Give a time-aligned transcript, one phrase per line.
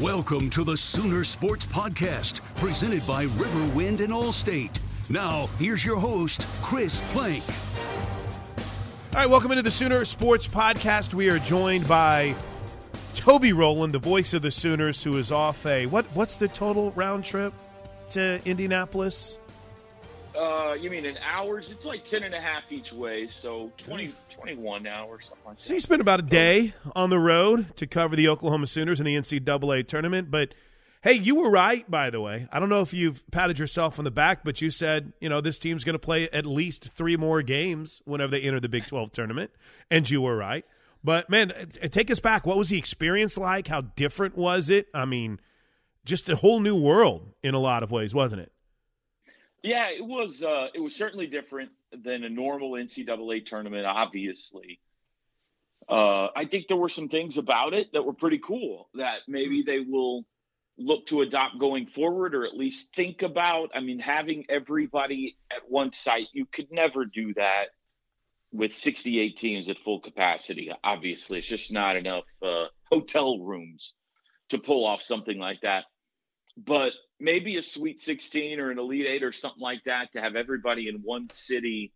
[0.00, 4.78] Welcome to the Sooner Sports Podcast, presented by Riverwind and Allstate.
[5.10, 7.42] Now, here's your host, Chris Plank.
[9.12, 11.14] All right, welcome into the Sooner Sports Podcast.
[11.14, 12.36] We are joined by
[13.14, 16.04] Toby Rowland, the voice of the Sooners, who is off a what?
[16.14, 17.52] What's the total round trip
[18.10, 19.40] to Indianapolis?
[20.38, 21.72] Uh, you mean in hours?
[21.72, 25.68] It's like 10 and a half each way, so 20, 21 hours, something like So
[25.68, 25.74] that.
[25.74, 29.16] he spent about a day on the road to cover the Oklahoma Sooners in the
[29.16, 30.30] NCAA tournament.
[30.30, 30.54] But
[31.02, 32.48] hey, you were right, by the way.
[32.52, 35.40] I don't know if you've patted yourself on the back, but you said, you know,
[35.40, 38.86] this team's going to play at least three more games whenever they enter the Big
[38.86, 39.50] 12 tournament.
[39.90, 40.64] And you were right.
[41.04, 41.52] But man,
[41.90, 42.44] take us back.
[42.46, 43.68] What was the experience like?
[43.68, 44.88] How different was it?
[44.92, 45.40] I mean,
[46.04, 48.52] just a whole new world in a lot of ways, wasn't it?
[49.62, 50.42] Yeah, it was.
[50.42, 53.86] Uh, it was certainly different than a normal NCAA tournament.
[53.86, 54.80] Obviously,
[55.88, 59.62] uh, I think there were some things about it that were pretty cool that maybe
[59.66, 60.24] they will
[60.76, 63.70] look to adopt going forward, or at least think about.
[63.74, 67.68] I mean, having everybody at one site, you could never do that
[68.52, 70.70] with 68 teams at full capacity.
[70.84, 73.94] Obviously, it's just not enough uh, hotel rooms
[74.50, 75.84] to pull off something like that.
[76.56, 80.36] But maybe a Sweet 16 or an Elite Eight or something like that to have
[80.36, 81.92] everybody in one city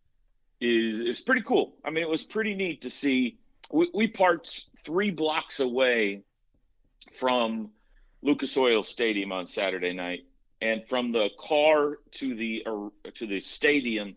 [0.61, 1.75] is is pretty cool.
[1.85, 3.39] I mean, it was pretty neat to see.
[3.71, 6.23] We, we parked three blocks away
[7.19, 7.71] from
[8.23, 10.21] Lucas Oil Stadium on Saturday night,
[10.61, 14.17] and from the car to the uh, to the stadium,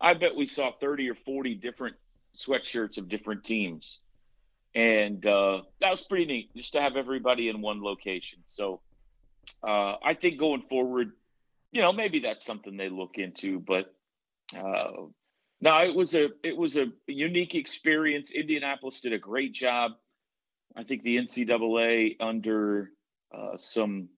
[0.00, 1.96] I bet we saw 30 or 40 different
[2.36, 4.00] sweatshirts of different teams,
[4.74, 8.38] and uh, that was pretty neat just to have everybody in one location.
[8.46, 8.80] So
[9.66, 11.12] uh, I think going forward,
[11.70, 13.60] you know, maybe that's something they look into.
[13.60, 13.94] But
[14.56, 15.06] uh,
[15.60, 18.32] no, it was a it was a unique experience.
[18.32, 19.92] Indianapolis did a great job.
[20.76, 22.90] I think the NCAA under
[23.36, 24.08] uh, some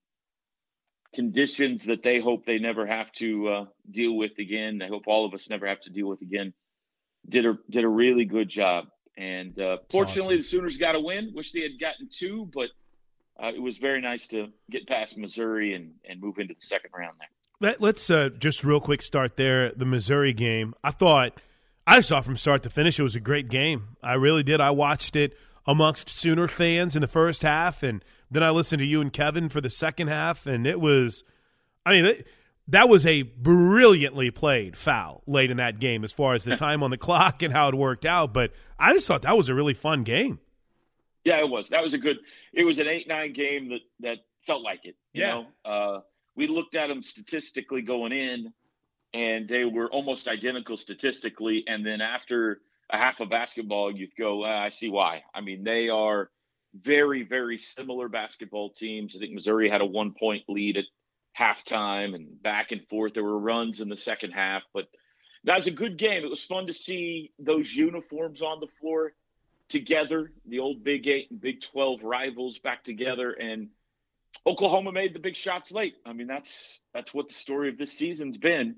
[1.15, 4.83] conditions that they hope they never have to uh, deal with again.
[4.83, 6.53] I hope all of us never have to deal with again.
[7.29, 8.87] Did a did a really good job.
[9.17, 10.39] And uh, fortunately, awesome.
[10.39, 11.33] the Sooners got a win.
[11.35, 12.71] Wish they had gotten two, but
[13.43, 16.91] uh, it was very nice to get past Missouri and, and move into the second
[16.97, 17.29] round there.
[17.61, 19.71] Let, let's uh, just real quick start there.
[19.73, 20.75] The Missouri game.
[20.83, 21.41] I thought
[21.87, 22.99] I saw from start to finish.
[22.99, 23.97] It was a great game.
[24.03, 24.61] I really did.
[24.61, 25.37] I watched it
[25.67, 29.49] amongst Sooner fans in the first half, and then I listened to you and Kevin
[29.49, 31.25] for the second half, and it was.
[31.87, 32.27] I mean, it,
[32.69, 36.83] that was a brilliantly played foul late in that game as far as the time
[36.83, 38.33] on the clock and how it worked out.
[38.33, 40.39] But I just thought that was a really fun game.
[41.25, 41.69] Yeah, it was.
[41.71, 42.19] That was a good.
[42.53, 44.97] It was an eight-nine game that that felt like it.
[45.13, 45.31] You Yeah.
[45.31, 46.01] know, uh,
[46.37, 48.53] we looked at them statistically going in,
[49.15, 51.65] and they were almost identical statistically.
[51.67, 52.61] And then after
[52.91, 55.25] a half of basketball, you go, ah, I see why.
[55.35, 56.31] I mean, they are
[56.75, 59.15] very, very similar basketball teams.
[59.17, 60.85] I think Missouri had a one point lead at
[61.39, 63.15] halftime and back and forth.
[63.15, 64.89] There were runs in the second half, but
[65.45, 66.25] that was a good game.
[66.25, 69.15] It was fun to see those uniforms on the floor
[69.69, 73.33] together, the old Big Eight and Big 12 rivals back together.
[73.33, 73.69] And
[74.47, 75.97] Oklahoma made the big shots late.
[76.05, 78.77] I mean, that's that's what the story of this season's been.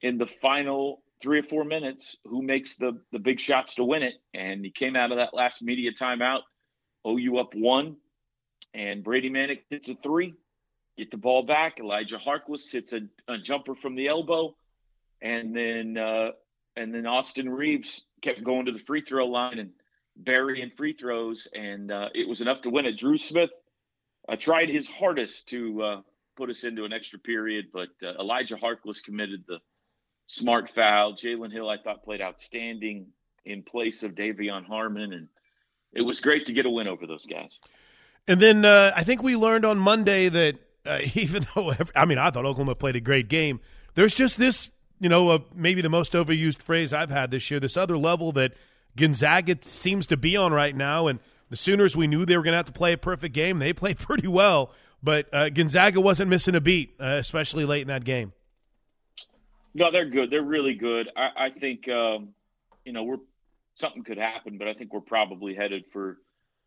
[0.00, 4.02] In the final three or four minutes, who makes the the big shots to win
[4.02, 4.14] it?
[4.34, 6.40] And he came out of that last media timeout,
[7.06, 7.96] OU up one,
[8.74, 10.34] and Brady Manek hits a three,
[10.98, 11.78] get the ball back.
[11.78, 14.56] Elijah Harkless hits a, a jumper from the elbow,
[15.20, 16.32] and then uh,
[16.76, 19.70] and then Austin Reaves kept going to the free throw line and
[20.16, 22.98] burying free throws, and uh, it was enough to win it.
[22.98, 23.50] Dru Smith
[24.28, 26.00] uh, tried his hardest to uh,
[26.36, 29.58] put us into an extra period, but uh, Elijah Harkless committed the
[30.26, 31.14] smart foul.
[31.14, 33.06] Jalen Hill, I thought, played outstanding
[33.44, 35.28] in place of De'Vion Harmon, and
[35.92, 37.58] it was great to get a win over those guys.
[38.28, 40.56] And then uh, I think we learned on Monday that
[40.86, 43.60] uh, even though I mean I thought Oklahoma played a great game,
[43.94, 44.70] there's just this
[45.00, 47.60] you know maybe the most overused phrase I've had this year.
[47.60, 48.52] This other level that
[48.96, 51.18] Gonzaga seems to be on right now, and
[51.50, 53.58] the Sooners, we knew they were going to have to play a perfect game.
[53.58, 54.72] They played pretty well,
[55.02, 58.32] but uh, Gonzaga wasn't missing a beat, uh, especially late in that game.
[59.74, 60.30] No, they're good.
[60.30, 61.08] They're really good.
[61.16, 62.30] I, I think um,
[62.84, 63.18] you know we're
[63.76, 66.18] something could happen, but I think we're probably headed for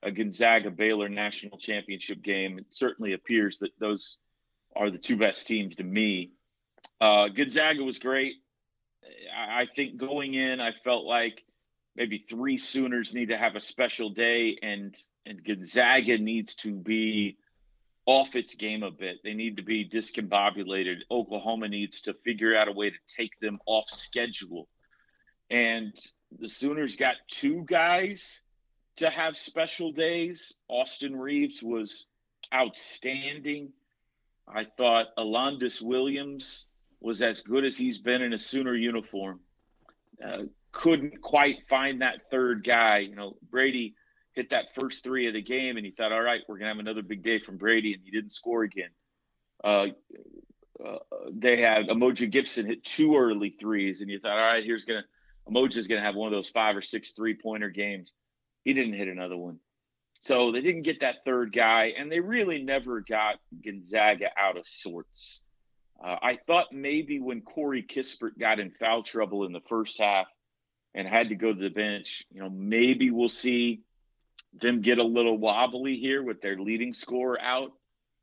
[0.01, 2.59] a Gonzaga Baylor national championship game.
[2.59, 4.17] It certainly appears that those
[4.75, 6.31] are the two best teams to me.
[6.99, 8.33] Uh, Gonzaga was great.
[9.35, 11.43] I, I think going in, I felt like
[11.95, 14.95] maybe three Sooners need to have a special day, and
[15.25, 17.37] and Gonzaga needs to be
[18.05, 19.17] off its game a bit.
[19.23, 20.97] They need to be discombobulated.
[21.09, 24.67] Oklahoma needs to figure out a way to take them off schedule.
[25.49, 25.93] And
[26.39, 28.41] the Sooners got two guys
[28.97, 30.53] to have special days.
[30.67, 32.05] Austin Reaves was
[32.53, 33.71] outstanding.
[34.47, 36.65] I thought Alondes Williams
[36.99, 39.39] was as good as he's been in a Sooner uniform.
[40.23, 40.43] Uh,
[40.75, 42.99] couldn't quite find that third guy.
[42.99, 43.95] You know, Brady
[44.33, 46.79] hit that first three of the game, and he thought, all right, we're gonna have
[46.79, 48.89] another big day from Brady, and he didn't score again.
[49.63, 49.87] Uh,
[50.85, 50.97] uh,
[51.31, 55.05] they had Umoja Gibson hit two early threes, and you thought, all right, here's gonna
[55.49, 58.13] Umoja's gonna have one of those five or six three pointer games.
[58.65, 59.59] He didn't hit another one.
[60.19, 64.67] So they didn't get that third guy, and they really never got Gonzaga out of
[64.67, 65.39] sorts.
[66.03, 70.27] Uh, I thought maybe when Corey Kispert got in foul trouble in the first half,
[70.95, 72.25] and had to go to the bench.
[72.31, 73.81] You know, maybe we'll see
[74.59, 77.73] them get a little wobbly here with their leading scorer out,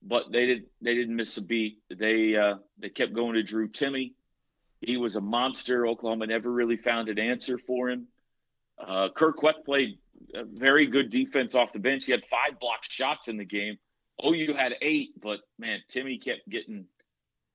[0.03, 0.69] but they didn't.
[0.81, 1.79] they didn't miss a beat.
[1.95, 4.15] They uh, they kept going to Drew Timme.
[4.81, 5.87] He was a monster.
[5.87, 8.09] Oklahoma never really found an answer for him.
[8.85, 9.99] Uh, Kur Kuath played
[10.35, 12.07] very good defense off the bench.
[12.07, 13.79] He had five blocked shots in the game.
[14.25, 16.87] OU had eight, but man, Timme kept getting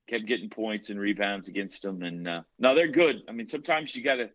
[0.08, 2.04] kept getting points and rebounds against them.
[2.04, 3.24] And uh, no, they're good.
[3.28, 4.30] I mean, sometimes you got to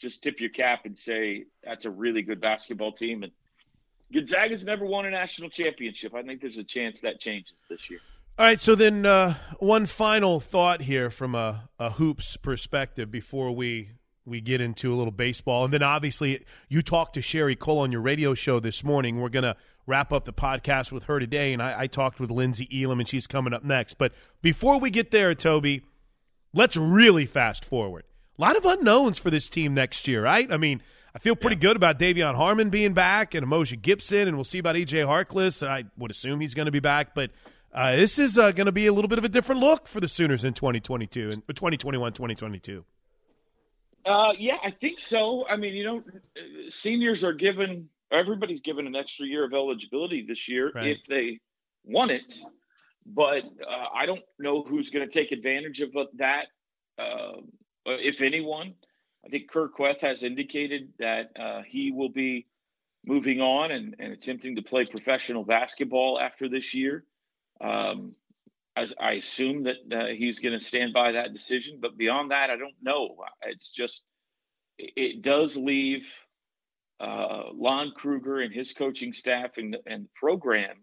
[0.00, 3.22] just tip your cap and say that's a really good basketball team.
[3.22, 3.32] And
[4.12, 6.14] Gonzaga's never won a national championship.
[6.14, 8.00] I think there's a chance that changes this year.
[8.38, 13.50] All right, so then uh, one final thought here from a, a hoops perspective before
[13.50, 13.90] we
[14.24, 17.90] we get into a little baseball, and then obviously you talked to Sherri Coale on
[17.90, 19.20] your radio show this morning.
[19.20, 19.56] We're gonna
[19.86, 23.08] wrap up the podcast with her today, and I, I talked with Lynnsie Elam, and
[23.08, 23.94] she's coming up next.
[23.98, 24.12] But
[24.42, 25.82] before we get there, Toby,
[26.52, 28.04] let's really fast forward.
[28.38, 30.50] A lot of unknowns for this team next year, right?
[30.52, 30.80] I mean,
[31.14, 31.62] I feel pretty yeah.
[31.62, 35.66] good about De'Vion Harmon being back and Umoja Gibson, and we'll see about EJ Harkless.
[35.66, 37.32] I would assume he's going to be back, but
[37.72, 40.00] uh, this is uh, going to be a little bit of a different look for
[40.00, 42.84] the Sooners in 2022 and 2021, 2022.
[44.06, 45.44] Uh, yeah, I think so.
[45.48, 46.02] I mean, you know,
[46.68, 50.86] seniors are given everybody's given an extra year of eligibility this year right.
[50.86, 51.40] if they
[51.84, 52.38] want it,
[53.04, 56.46] but uh, I don't know who's going to take advantage of that.
[57.86, 58.74] Uh, if anyone.
[59.24, 62.46] I think Kur Kuath has indicated that uh, he will be
[63.04, 67.04] moving on and, and, attempting to play professional basketball after this year.
[67.60, 68.14] Um,
[68.76, 72.50] I, I, assume that uh, he's going to stand by that decision, but beyond that,
[72.50, 73.16] I don't know.
[73.42, 74.02] It's just
[74.78, 76.06] it does leave
[77.00, 80.76] uh, Lon Kruger and his coaching staff and, and the program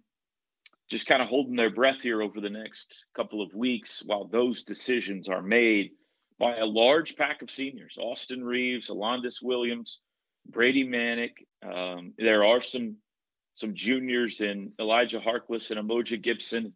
[0.90, 4.64] just kind of holding their breath here over the next couple of weeks while those
[4.64, 5.92] decisions are made
[6.40, 10.02] by a large pack of seniors Austin Reaves, Alondes Williams,
[10.48, 11.34] Brady Manek.
[11.64, 12.98] Um, there are some
[13.56, 16.74] some juniors in Elijah Harkless and Umoja Gibson,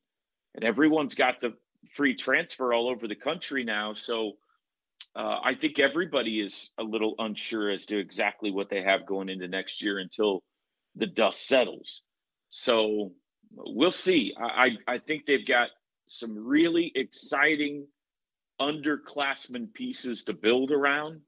[0.56, 1.54] and everyone's got the
[1.92, 3.94] free transfer all over the country now.
[3.94, 4.34] So
[5.16, 9.30] uh, I think everybody is a little unsure as to exactly what they have going
[9.30, 10.44] into next year until
[10.96, 12.01] the dust settles.
[12.50, 13.12] So
[13.54, 14.34] we'll see.
[14.39, 14.44] I,
[14.88, 15.70] I, I think they've got
[16.08, 17.88] some really exciting
[18.60, 21.22] underclassmen pieces to build around.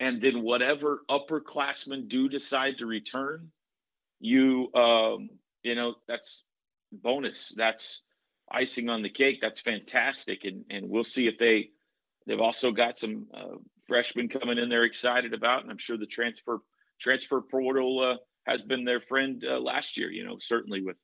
[0.00, 3.50] And then whatever upperclassmen do decide to return,
[4.20, 5.30] you um,
[5.62, 6.42] you know, that's
[6.92, 7.52] bonus.
[7.56, 8.02] That's
[8.50, 9.38] icing on the cake.
[9.40, 10.44] That's fantastic.
[10.44, 11.70] And and we'll see if they
[12.26, 13.56] they've also got some uh,
[13.86, 16.60] freshmen coming in they're excited about, and I'm sure the transfer
[17.00, 18.16] transfer portal uh,
[18.50, 20.10] has been their friend uh, last year.
[20.10, 20.96] You know, certainly with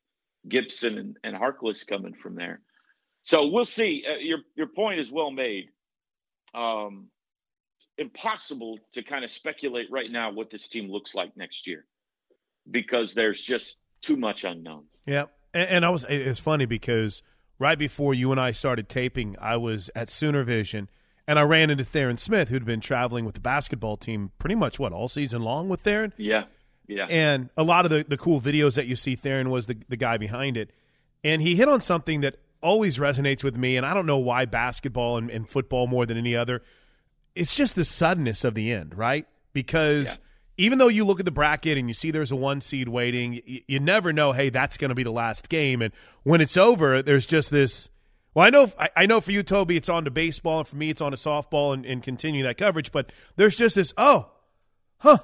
[0.48, 2.60] Gibson and, and Harkless coming from there.
[3.22, 4.04] So we'll see.
[4.08, 5.68] Uh, your your point is well made.
[6.54, 7.08] Um,
[7.98, 11.84] impossible to kind of speculate right now what this team looks like next year
[12.70, 14.84] because there's just too much unknown.
[15.06, 16.04] Yeah, and, and I was.
[16.08, 17.22] It's funny because
[17.58, 20.88] right before you and I started taping, I was at Sooner Vision.
[21.28, 24.80] And I ran into Theron Smith, who'd been traveling with the basketball team pretty much
[24.80, 26.12] what all season long with Theron.
[26.16, 26.44] Yeah,
[26.88, 27.06] yeah.
[27.08, 29.96] And a lot of the, the cool videos that you see, Theron was the, the
[29.96, 30.70] guy behind it.
[31.22, 34.44] And he hit on something that always resonates with me, and I don't know why
[34.44, 36.62] basketball and, and football more than any other.
[37.34, 39.26] It's just the suddenness of the end, right?
[39.52, 40.16] Because yeah.
[40.66, 43.40] even though you look at the bracket and you see there's a one seed waiting,
[43.44, 45.82] you, you never know, hey, that's going to be the last game.
[45.82, 47.88] And when it's over, there's just this.
[48.34, 50.76] Well, I know, I, I know for you, Toby, it's on to baseball, and for
[50.76, 52.92] me, it's on to softball, and, and continue that coverage.
[52.92, 54.30] But there's just this, oh,
[54.98, 55.18] huh,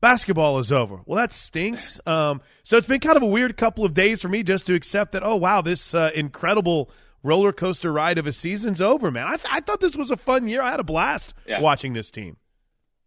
[0.00, 1.00] basketball is over.
[1.06, 2.00] Well, that stinks.
[2.06, 4.74] Um, so it's been kind of a weird couple of days for me just to
[4.74, 5.22] accept that.
[5.22, 6.90] Oh wow, this uh, incredible
[7.22, 9.26] roller coaster ride of a season's over, man.
[9.26, 10.62] I, th- I thought this was a fun year.
[10.62, 11.60] I had a blast yeah.
[11.60, 12.36] watching this team.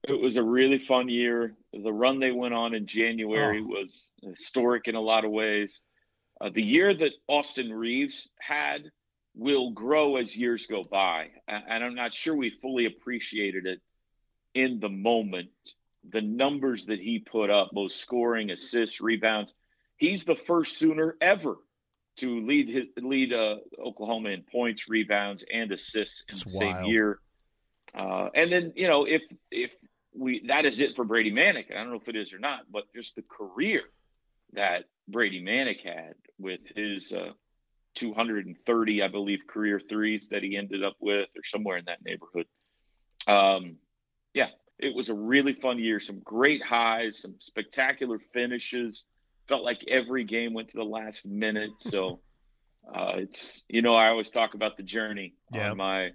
[0.04, 1.54] It was a really fun year.
[1.72, 3.68] The run they went on in January oh.
[3.68, 5.82] was historic in a lot of ways.
[6.42, 8.92] Uh, the year that Austin Reaves had
[9.36, 13.82] will grow as years go by, and I'm not sure we fully appreciated it
[14.54, 15.50] in the moment
[16.10, 19.54] the numbers that he put up, both scoring, assists, rebounds.
[19.98, 21.58] He's the first Sooner ever
[22.18, 26.76] to lead his, lead uh, Oklahoma in points, rebounds, and assists in it's the wild.
[26.78, 27.20] same year.
[27.96, 29.72] Uh, and then you know if if
[30.16, 31.72] we that is it for Brady Manek.
[31.72, 33.84] I don't know if it is or not, but just the career
[34.54, 37.32] that Brady Manek had with his uh,
[37.96, 42.48] 230, I believe, career threes that he ended up with, or somewhere in that neighborhood.
[43.28, 43.78] Um,
[44.34, 44.50] yeah,
[44.80, 46.00] it was a really fun year.
[46.00, 49.06] Some great highs, some spectacular finishes.
[49.48, 51.72] Felt like every game went to the last minute.
[51.80, 52.20] So
[52.96, 55.72] uh, it's you know I always talk about the journey yeah.
[55.72, 56.12] on my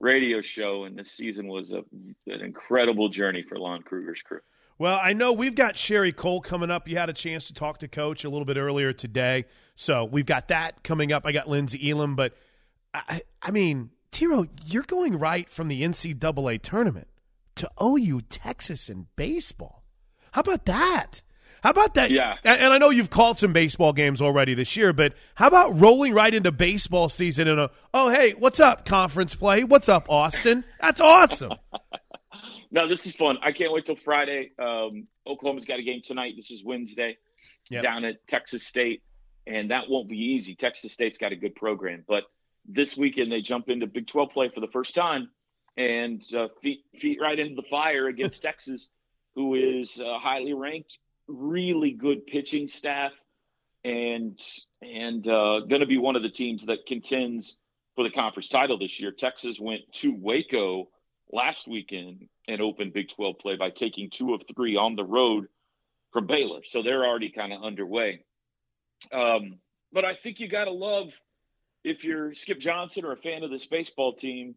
[0.00, 1.82] radio show, and this season was a,
[2.30, 4.40] an incredible journey for Lon Kruger's crew.
[4.78, 6.86] Well, I know we've got Sherri Coale coming up.
[6.86, 10.26] You had a chance to talk to Coach a little bit earlier today, so we've
[10.26, 11.24] got that coming up.
[11.24, 12.34] I got Lynnsie Elam, but
[12.92, 17.08] I, I mean, Tiro, you're going right from the NCAA tournament
[17.56, 19.84] to OU Texas in baseball.
[20.32, 21.22] How about that?
[21.62, 22.10] How about that?
[22.10, 22.36] Yeah.
[22.44, 26.14] And I know you've called some baseball games already this year, but how about rolling
[26.14, 29.64] right into baseball season and a, oh, hey, what's up, conference play?
[29.64, 30.64] What's up, Austin?
[30.80, 31.54] That's awesome.
[32.70, 33.38] no, this is fun.
[33.42, 34.52] I can't wait till Friday.
[34.58, 36.34] Um, Oklahoma's got a game tonight.
[36.36, 37.18] This is Wednesday
[37.70, 37.82] yep.
[37.82, 39.02] down at Texas State,
[39.46, 40.54] and that won't be easy.
[40.54, 42.24] Texas State's got a good program, but
[42.68, 45.30] this weekend they jump into Big 12 play for the first time
[45.76, 48.90] and uh, feet feet right into the fire against Texas,
[49.34, 53.12] who is uh, highly ranked, really good pitching staff,
[53.84, 54.40] and
[54.82, 57.56] and uh, going to be one of the teams that contends
[57.94, 59.10] for the conference title this year.
[59.10, 60.88] Texas went to Waco
[61.32, 65.46] last weekend and opened Big 12 play by taking two of three on the road
[66.12, 68.22] from Baylor, so they're already kind of underway.
[69.12, 69.58] Um,
[69.92, 71.12] but I think you got to love
[71.84, 74.54] if you're Skip Johnson or a fan of this baseball team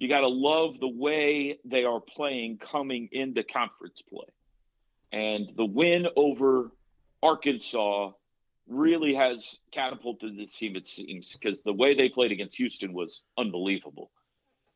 [0.00, 4.24] you got to love the way they are playing coming into conference play.
[5.12, 6.72] And the win over
[7.22, 8.12] Arkansas
[8.66, 13.20] really has catapulted this team, it seems, because the way they played against Houston was
[13.36, 14.10] unbelievable.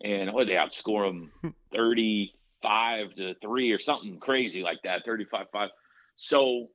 [0.02, 5.70] And oh, they outscore them 35 to 3 or something crazy like that, 35 5.
[6.16, 6.68] So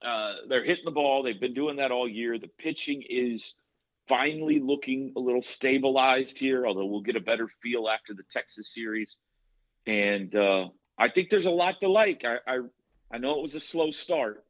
[0.00, 1.22] uh, they're hitting the ball.
[1.22, 2.38] They've been doing that all year.
[2.38, 3.54] The pitching is
[4.12, 8.74] finally looking a little stabilized here, although we'll get a better feel after the Texas
[8.74, 9.16] series.
[9.86, 12.22] And uh, I think there's a lot to like.
[12.22, 12.58] I, I,
[13.10, 14.44] I know it was a slow start,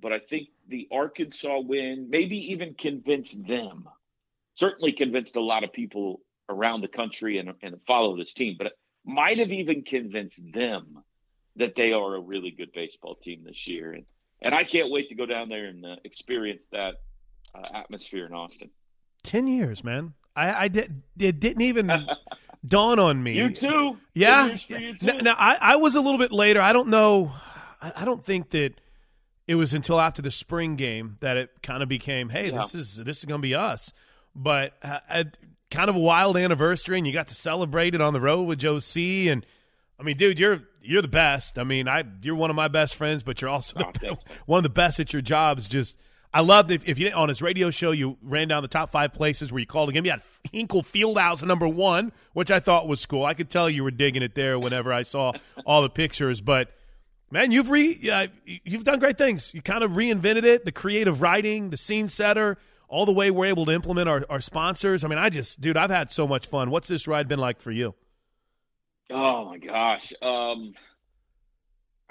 [0.00, 3.88] but I think the Arkansas win maybe even convinced them.
[4.54, 8.72] Certainly convinced a lot of people around the country and, and follow this team, but
[9.04, 11.02] might have even convinced them
[11.56, 13.94] that they are a really good baseball team this year.
[13.94, 14.04] And
[14.40, 16.94] and I can't wait to go down there and uh, experience that
[17.52, 18.70] uh, atmosphere in Austin.
[19.22, 20.14] Ten years, man.
[20.34, 21.02] I, I did.
[21.18, 21.90] It didn't even
[22.66, 23.34] dawn on me.
[23.34, 23.98] You too.
[24.14, 24.56] Yeah.
[24.68, 25.06] You too.
[25.06, 26.60] Now, now, I, I was a little bit later.
[26.60, 27.32] I don't know.
[27.80, 28.80] I, I don't think that
[29.46, 32.58] it was until after the spring game that it kind of became, hey, Yeah.
[32.62, 33.92] this is this is going to be us.
[34.34, 35.24] But uh,
[35.70, 38.58] kind of a wild anniversary, and you got to celebrate it on the road with
[38.58, 39.28] Joe C.
[39.28, 39.44] And
[40.00, 41.58] I mean, dude, you're you're the best.
[41.58, 44.58] I mean, I you're one of my best friends, but you're also Oh, the, one
[44.58, 45.68] of the best at your jobs.
[45.68, 46.00] Just
[46.34, 48.90] I loved if, if you didn't on his radio show, you ran down the top
[48.90, 50.04] five places where you called a game.
[50.04, 53.24] You had Hinkle Fieldhouse number one, which I thought was cool.
[53.24, 55.32] I could tell you were digging it there whenever I saw
[55.66, 56.70] all the pictures, but.
[57.30, 59.54] Man, you've re uh, you've done great things.
[59.54, 62.58] You kind of reinvented it, the creative writing, the scene setter,
[62.88, 65.02] all the way we're able to implement our, our sponsors.
[65.02, 66.70] I mean, I just, dude, I've had so much fun.
[66.70, 67.94] What's this ride been like for you?
[69.10, 70.12] Oh my gosh.
[70.20, 70.74] Um,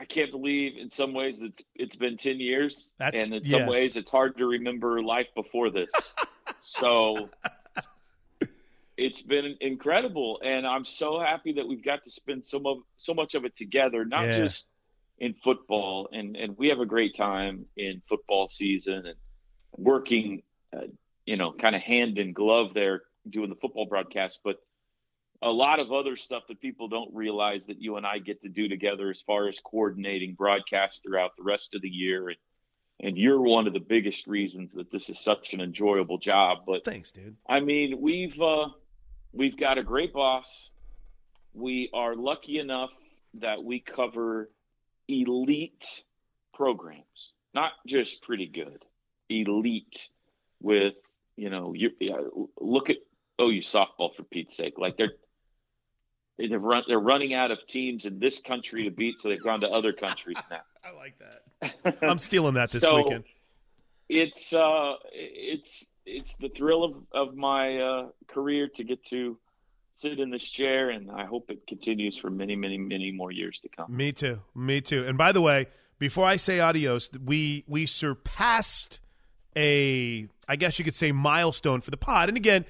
[0.01, 3.67] I can't believe in some ways it's it's been 10 years That's- and in some
[3.67, 5.91] ways it's hard to remember life before this.
[6.63, 7.29] so
[8.97, 13.13] it's been incredible and I'm so happy that we've got to spend so much so
[13.13, 14.37] much of it together, not Yeah.
[14.39, 14.65] just
[15.19, 19.15] in football and and we have a great time in football season and
[19.77, 20.41] working
[20.75, 20.87] uh,
[21.27, 24.57] you know kind of hand in glove there doing the football broadcast but
[25.41, 28.49] a lot of other stuff that people don't realize that you and I get to
[28.49, 32.29] do together as far as coordinating broadcasts throughout the rest of the year.
[32.29, 32.37] And,
[32.99, 36.59] and you're one of the biggest reasons that this is such an enjoyable job.
[36.67, 37.35] But Thanks, dude.
[37.49, 38.67] I mean, we've, uh,
[39.31, 40.69] we've got a great boss.
[41.53, 42.91] We are lucky enough
[43.35, 44.49] that we cover
[45.07, 46.03] elite
[46.53, 48.85] programs, not just pretty good,
[49.29, 50.09] elite
[50.61, 50.93] with,
[51.35, 52.17] you know, you yeah,
[52.59, 52.97] look at
[53.41, 54.75] OU softball for Pete's sake.
[54.77, 55.13] Like they're,
[56.37, 59.61] they've run, they're running out of teams in this country to beat, so they've gone
[59.61, 60.61] to other countries now.
[60.83, 61.97] I like that.
[62.01, 63.23] I'm stealing that this So, weekend.
[64.09, 69.37] It's uh, it's it's the thrill of of my uh, career to get to
[69.93, 73.59] sit in this chair, and I hope it continues for many, many, many more years
[73.61, 73.95] to come.
[73.95, 74.39] Me too.
[74.55, 75.05] Me too.
[75.05, 75.67] And by the way,
[75.99, 78.99] before I say adios, we we surpassed
[79.55, 82.29] a I guess you could say milestone for the pod.
[82.29, 82.65] And again,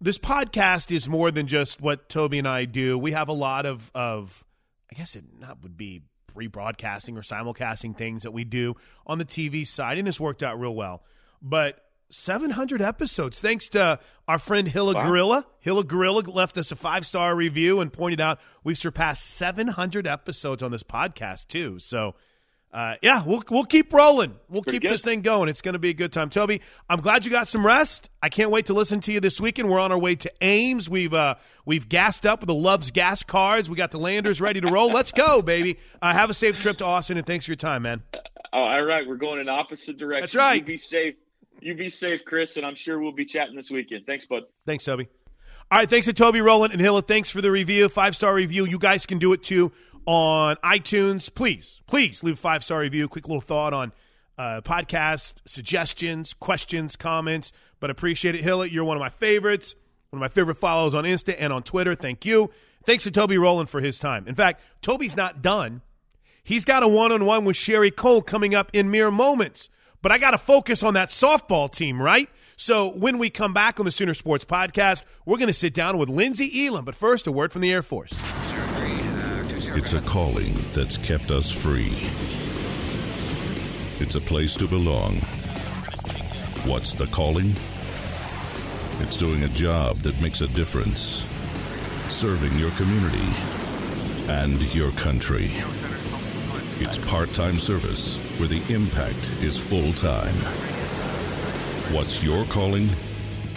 [0.00, 2.98] this podcast is more than just what Toby and I do.
[2.98, 4.44] We have a lot of of
[4.90, 6.02] I guess it not would be
[6.34, 8.74] rebroadcasting or simulcasting things that we do
[9.06, 11.02] on the TV side, and it's worked out real well.
[11.42, 15.06] But 700 episodes, thanks to our friend Hilla Wow.
[15.08, 15.46] Gorilla.
[15.60, 20.62] Hilla Gorilla left us a five star review and pointed out we've surpassed 700 episodes
[20.62, 21.78] on this podcast too.
[21.78, 22.14] So.
[22.72, 24.36] Uh, yeah, we'll we'll keep rolling.
[24.48, 24.92] We'll Pretty keep good.
[24.92, 25.48] this thing going.
[25.48, 26.30] It's going to be a good time.
[26.30, 28.10] Toby, I'm glad you got some rest.
[28.22, 29.68] I can't wait to listen to you this weekend.
[29.68, 30.88] We're on our way to Ames.
[30.88, 33.68] We've uh, we've gassed up with the Love's gas cards.
[33.68, 34.92] We got the Landers ready to roll.
[34.92, 35.78] Let's go, baby.
[36.00, 38.04] Uh, have a safe trip to Austin, and thanks for your time, man.
[38.52, 40.32] Oh, all right, we're going in opposite directions.
[40.32, 40.60] That's right.
[40.60, 41.14] You be safe.
[41.60, 44.06] You be safe, Chris, and I'm sure we'll be chatting this weekend.
[44.06, 44.44] Thanks, bud.
[44.64, 45.08] Thanks, Toby.
[45.72, 47.02] All right, thanks to Toby Rowland and Hilla.
[47.02, 48.64] Thanks for the review, five star review.
[48.64, 49.70] You guys can do it too
[50.06, 51.32] on iTunes.
[51.32, 53.08] Please, please leave a five star review.
[53.08, 53.92] Quick little thought on
[54.38, 57.52] uh, podcast suggestions, questions, comments.
[57.78, 58.66] But appreciate it, Hilla.
[58.66, 59.74] You're one of my favorites.
[60.10, 61.94] One of my favorite follows on Insta and on Twitter.
[61.94, 62.50] Thank you.
[62.84, 64.26] Thanks to Toby Rowland for his time.
[64.26, 65.82] In fact, Toby's not done.
[66.42, 69.68] He's got a one on one with Sherri Coale coming up in mere moments.
[70.02, 72.28] But I got to focus on that softball team, right?
[72.56, 75.98] So when we come back on the Sooner Sports Podcast, we're going to sit down
[75.98, 76.84] with Lynnsie Elam.
[76.84, 78.18] But first, a word from the Air Force.
[79.72, 81.92] It's a calling that's kept us free.
[84.02, 85.18] It's a place to belong.
[86.66, 87.54] What's the calling?
[89.00, 91.24] It's doing a job that makes a difference,
[92.08, 93.28] serving your community
[94.28, 95.50] and your country.
[96.80, 100.34] It's part time service where the impact is full time.
[101.94, 102.88] What's your calling?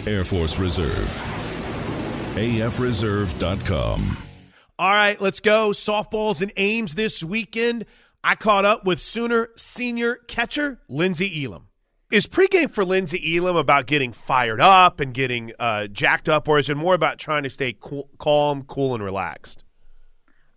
[0.06, 1.08] Air Force Reserve.
[2.36, 4.23] AFReserve.com.
[4.76, 5.70] All right, let's go.
[5.70, 7.86] Softballs in Ames this weekend.
[8.24, 11.68] I caught up with Sooner senior catcher Lynnsie Elam.
[12.10, 16.58] Is pregame for Lynnsie Elam about getting fired up and getting uh, jacked up, or
[16.58, 19.62] is it more about trying to stay cool, calm, cool, and relaxed?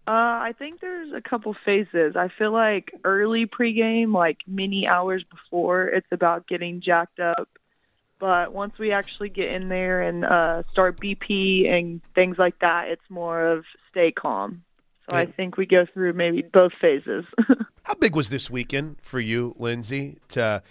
[0.08, 2.16] Uh, I think there's a couple phases.
[2.16, 7.50] I feel like early pregame, like many hours before, it's about getting jacked up.
[8.20, 12.88] But once we actually get in there and uh, start BP and things like that,
[12.88, 14.64] it's more of stay calm.
[15.10, 17.26] So I think we go through maybe both phases.
[17.84, 20.18] How big was this weekend for you, Lynnsie?
[20.30, 20.62] To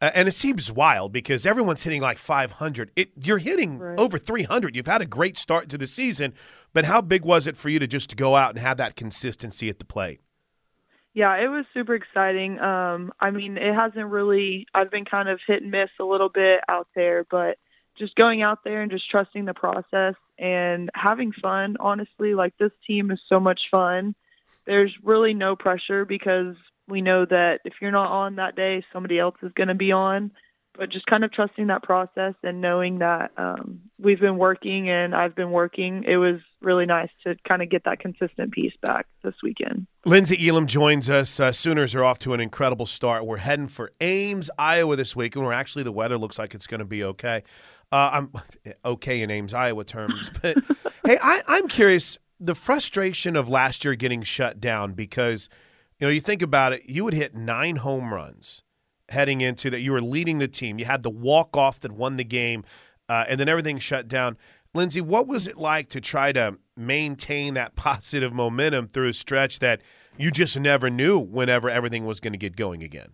[0.00, 2.90] uh, and it seems wild because everyone's hitting like 500.
[2.96, 3.98] It, you're hitting Right.
[3.98, 4.74] over 300.
[4.74, 6.34] You've had a great start to the season,
[6.72, 9.68] but how big was it for you to just go out and have that consistency
[9.68, 10.20] at the plate?
[11.14, 12.60] Yeah, it was super exciting.
[12.60, 16.28] Um, I mean, it hasn't really, I've been kind of hit and miss a little
[16.28, 17.56] bit out there, but
[17.96, 22.72] just going out there and just trusting the process and having fun, honestly, like this
[22.84, 24.16] team is so much fun.
[24.66, 26.56] There's really no pressure because
[26.88, 29.92] we know that if you're not on that day, somebody else is going to be
[29.92, 30.32] on.
[30.76, 35.14] But just kind of trusting that process and knowing that um, we've been working and
[35.14, 39.06] I've been working, it was really nice to kind of get that consistent piece back
[39.22, 39.86] this weekend.
[40.04, 41.38] Lynnsie Elam joins us.
[41.38, 43.24] Uh, Sooners are off to an incredible start.
[43.24, 46.66] We're heading for Ames, Iowa this week, and we're actually the weather looks like it's
[46.66, 47.44] going to be okay.
[47.92, 48.32] Uh, I'm
[48.84, 50.56] okay in Ames, Iowa terms, but
[51.06, 55.48] hey, I, I'm curious the frustration of last year getting shut down because
[56.00, 58.62] you know you think about it, you would hit nine home runs
[59.08, 59.80] heading into that.
[59.80, 60.78] You were leading the team.
[60.78, 62.64] You had the walk off that won the game,
[63.08, 64.36] uh, and then everything shut down.
[64.74, 69.60] Lynnsie, what was it like to try to maintain that positive momentum through a stretch
[69.60, 69.80] that
[70.16, 73.12] you just never knew whenever everything was going to get going again?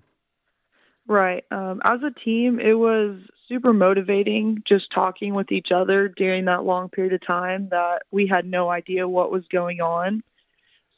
[1.06, 1.44] Right.
[1.50, 6.64] Um, as a team, it was super motivating just talking with each other during that
[6.64, 10.22] long period of time that we had no idea what was going on.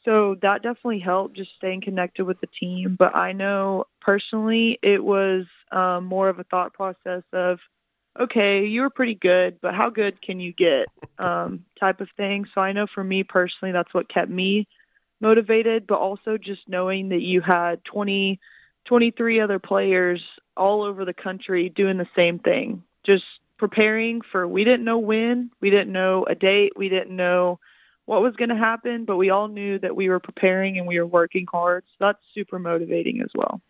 [0.05, 2.95] So that definitely helped just staying connected with the team.
[2.97, 7.59] But I know personally it was um, more of a thought process of,
[8.19, 10.87] okay, you were pretty good, but how good can you get
[11.19, 12.45] um, type of thing.
[12.53, 14.67] So I know for me personally, that's what kept me
[15.21, 18.39] motivated, but also just knowing that you had 20,
[18.85, 20.21] 23 other players
[20.57, 23.23] all over the country doing the same thing, just
[23.57, 27.59] preparing for, we didn't know when, we didn't know a date, we didn't know
[28.05, 30.99] what was going to happen, but we all knew that we were preparing and we
[30.99, 31.83] were working hard.
[31.91, 33.61] So that's super motivating as well.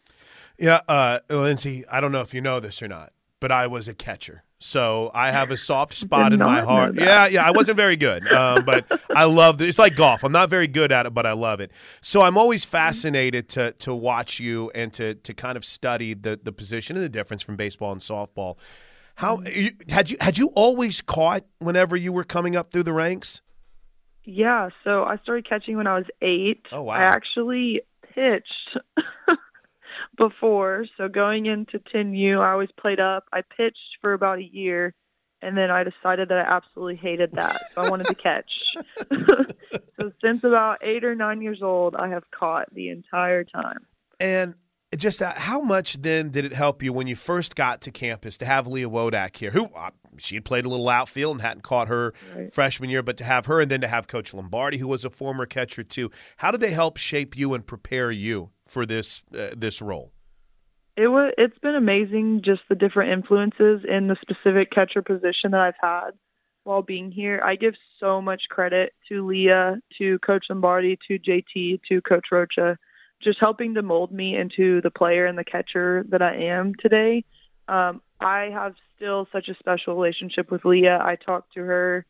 [0.58, 3.88] Yeah, uh, Lynnsie, I don't know if you know this or not, but I was
[3.88, 4.43] a catcher.
[4.60, 6.96] So I have a soft spot in my heart.
[6.96, 9.67] Yeah, yeah, I wasn't very good, um, but I love it.
[9.67, 10.24] It's like golf.
[10.24, 11.72] I'm not very good at it, but I love it.
[12.02, 16.39] So I'm always fascinated to to watch you and to to kind of study the
[16.41, 18.58] the position and the difference from baseball and softball.
[19.15, 19.43] How
[19.89, 23.41] had you had you always caught whenever you were coming up through the ranks?
[24.25, 26.65] Yeah, so I started catching when I was eight.
[26.71, 26.93] Oh wow!
[26.93, 27.81] I actually
[28.13, 28.77] pitched
[30.17, 30.86] before.
[30.97, 33.25] So going into 10U, I always played up.
[33.33, 34.93] I pitched for about a year,
[35.41, 37.59] and then I decided that I absolutely hated that.
[37.73, 38.51] So I wanted to catch.
[39.99, 43.86] so since about eight or nine years old, I have caught the entire time.
[44.19, 44.55] And
[44.95, 48.38] just uh, how much then did it help you when you first got to campus
[48.38, 51.63] to have Lea Wodach here, who uh, she had played a little outfield and hadn't
[51.63, 52.54] caught her right.
[52.54, 55.10] freshman year, but to have her and then to have Coach Lombardi, who was a
[55.10, 56.10] former catcher too.
[56.38, 60.12] How did they help shape you and prepare you for this uh, this role?
[60.95, 61.34] It was.
[61.38, 66.12] It's been amazing, just the different influences in the specific catcher position that I've had
[66.63, 67.41] while being here.
[67.43, 72.78] I give so much credit to Lea, to Coach Lombardi, to JT, to Coach Rocha,
[73.21, 77.26] just helping to mold me into the player and the catcher that I am today.
[77.67, 80.89] Um, I have still such a special relationship with Lea.
[80.89, 82.05] I talk to her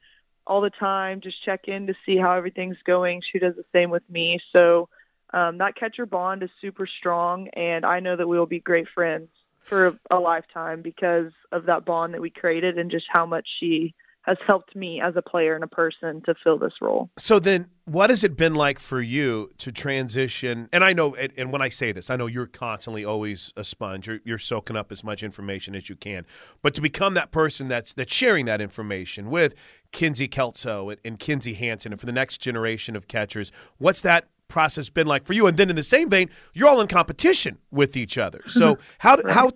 [0.45, 3.21] all the time, just check in to see how everything's going.
[3.21, 4.39] She does the same with me.
[4.55, 4.89] So
[5.33, 8.87] um, that catcher bond is super strong, and I know that we will be great
[8.89, 9.29] friends
[9.61, 13.95] for a lifetime because of that bond that we created and just how much she
[14.23, 17.09] has helped me as a player and a person to fill this role.
[17.17, 20.69] So then, what has it been like for you to transition?
[20.71, 24.07] And I know, and when I say this, I know you're constantly always a sponge.
[24.07, 26.25] You're, you're soaking up as much information as you can,
[26.61, 29.55] but to become that person that's that's sharing that information with
[29.91, 34.29] Kinsey Kelso and, and Kinzie Hansen, and for the next generation of catchers, what's that
[34.47, 35.47] process been like for you?
[35.47, 38.41] And then in the same vein, you're all in competition with each other.
[38.47, 39.33] So how right.
[39.33, 39.51] how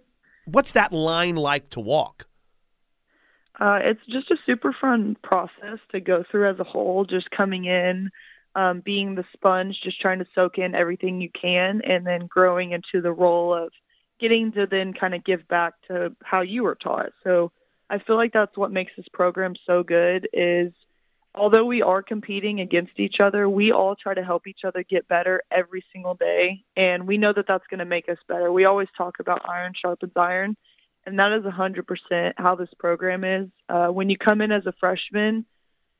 [0.45, 2.27] what's that line like to walk?
[3.59, 7.05] Uh, it's just a super fun process to go through as a whole.
[7.05, 8.11] Just coming in,
[8.55, 12.71] um, being the sponge, just trying to soak in everything you can, and then growing
[12.71, 13.71] into the role of
[14.19, 17.11] getting to then kind of give back to how you were taught.
[17.23, 17.51] So
[17.89, 20.27] I feel like that's what makes this program so good.
[20.33, 20.71] Is
[21.33, 25.07] although we are competing against each other, we all try to help each other get
[25.07, 26.63] better every single day.
[26.75, 28.51] And we know that that's going to make us better.
[28.51, 30.57] We always talk about iron sharpens iron.
[31.07, 33.47] And that is 100% how this program is.
[33.69, 35.45] Uh, when you come in as a freshman,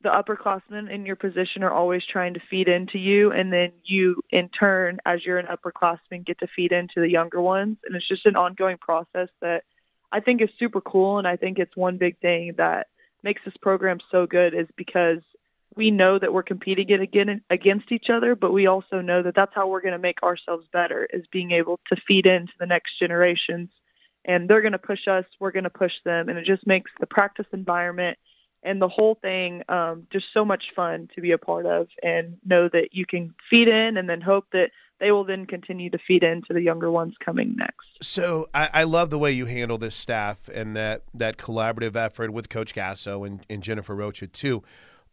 [0.02, 3.32] the upperclassmen in your position are always trying to feed into you.
[3.32, 7.40] And then you, in turn, as you're an upperclassman, get to feed into the younger
[7.40, 7.78] ones.
[7.86, 9.64] And it's just an ongoing process that
[10.12, 11.16] I think is super cool.
[11.16, 12.88] And I think it's one big thing that
[13.22, 15.22] makes this program so good is because
[15.74, 19.54] we know that we're competing again against each other, but we also know that that's
[19.54, 22.98] how we're going to make ourselves better is being able to feed into the next
[22.98, 23.70] generations.
[24.28, 26.92] And they're going to push us, we're going to push them, and it just makes
[27.00, 28.18] the practice environment
[28.62, 32.36] and the whole thing um, just so much fun to be a part of and
[32.44, 35.98] know that you can feed in and then hope that they will then continue to
[35.98, 37.86] feed into the younger ones coming next.
[38.02, 42.32] So I, I, love the way you handle this staff and that that collaborative effort
[42.32, 44.62] with Coach Gasso and, and Jennifer Rocha too.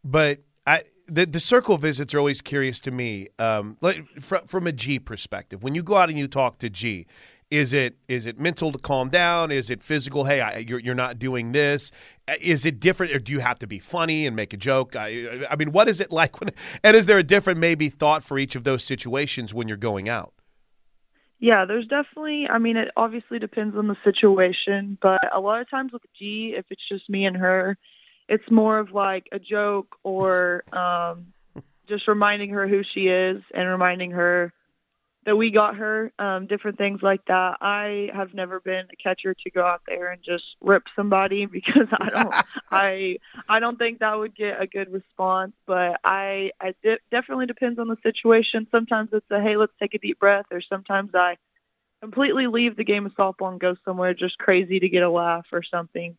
[0.04, 3.28] But I the the circle visits are always curious to me.
[3.38, 6.68] Um, like from, from a G perspective, when you go out and you talk to
[6.68, 7.06] G,
[7.50, 9.50] is it is it mental to calm down?
[9.50, 10.24] Is it physical?
[10.24, 11.92] Hey, I, you're you're not doing this.
[12.40, 14.96] Is it different, or do you have to be funny and make a joke?
[14.96, 16.50] I, I mean, what is it like when?
[16.82, 20.08] And is there a different maybe thought for each of those situations when you're going
[20.08, 20.32] out?
[21.38, 22.48] Yeah, there's definitely.
[22.50, 26.54] I mean, it obviously depends on the situation, but a lot of times with G,
[26.54, 27.76] if it's just me and her,
[28.28, 31.26] it's more of like a joke or um,
[31.86, 34.52] just reminding her who she is and reminding her
[35.26, 37.58] that we got her, um, different things like that.
[37.60, 41.88] I have never been a catcher to go out there and just rip somebody because
[41.92, 42.34] I don't,
[42.70, 45.52] I, I don't think that would get a good response.
[45.66, 48.68] But I, I it definitely depends on the situation.
[48.70, 51.36] Sometimes it's a hey, let's take a deep breath, or sometimes I
[52.00, 55.46] completely leave the game of softball and go somewhere just crazy to get a laugh
[55.50, 56.16] or something.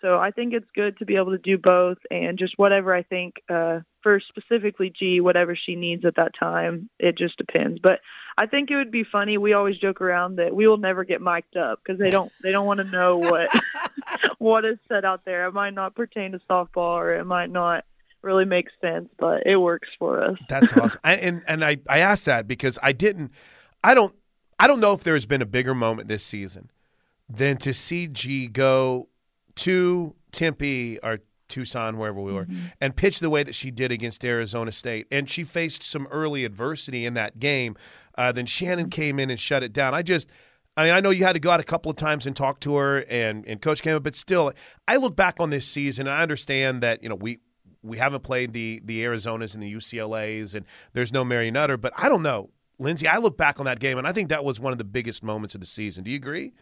[0.00, 3.02] So I think it's good to be able to do both and just whatever I
[3.02, 6.90] think uh, for specifically G, whatever she needs at that time.
[6.98, 7.80] It just depends.
[7.80, 8.00] But
[8.36, 9.38] I think it would be funny.
[9.38, 12.52] We always joke around that we will never get mic'd up because they don't they
[12.52, 13.50] don't want to know what
[14.38, 15.46] what is said out there.
[15.46, 17.84] It might not pertain to softball or it might not
[18.22, 20.38] really make sense, but it works for us.
[20.48, 21.00] That's awesome.
[21.04, 23.30] I, and and I I asked that because I didn't
[23.82, 24.14] I don't
[24.58, 26.70] I don't know if there's been a bigger moment this season
[27.28, 29.08] than to see G go
[29.56, 32.66] to Tempe or Tucson, wherever we were, mm-hmm.
[32.80, 35.06] and pitched the way that she did against Arizona State.
[35.10, 37.76] And she faced some early adversity in that game.
[38.16, 39.94] Uh, then Shannon came in and shut it down.
[39.94, 40.28] I just.
[40.76, 42.58] I mean, I know you had to go out a couple of times and talk
[42.62, 44.52] to her, and, and coach came up, but still,
[44.88, 46.08] I look back on this season.
[46.08, 47.38] I understand that you know we
[47.84, 51.92] we haven't played the the Arizonas and the UCLA's, and there's no Mary Nutter, but
[51.96, 53.06] I don't know, Lynnsie.
[53.06, 55.22] I look back on that game, and I think that was one of the biggest
[55.22, 56.02] moments of the season.
[56.02, 56.54] Do you agree?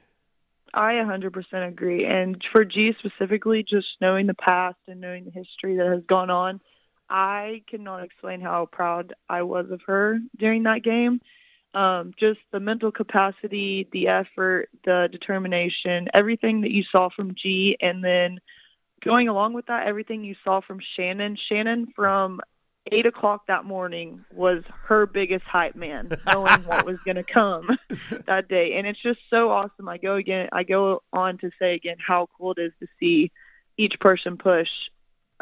[0.74, 2.04] I 100% agree.
[2.04, 6.30] And for G specifically, just knowing the past and knowing the history that has gone
[6.30, 6.60] on,
[7.08, 11.20] I cannot explain how proud I was of her during that game.
[11.74, 17.76] Um, just the mental capacity, the effort, the determination, everything that you saw from G,
[17.80, 18.40] and then
[19.02, 21.36] going along with that, everything you saw from Shannon.
[21.36, 22.40] Shannon from
[22.90, 27.78] eight o'clock that morning was her biggest hype man, knowing what was going to come
[28.26, 28.74] that day.
[28.74, 29.88] And it's just so awesome.
[29.88, 30.48] I go again.
[30.52, 33.30] I go on to say again how cool it is to see
[33.76, 34.70] each person push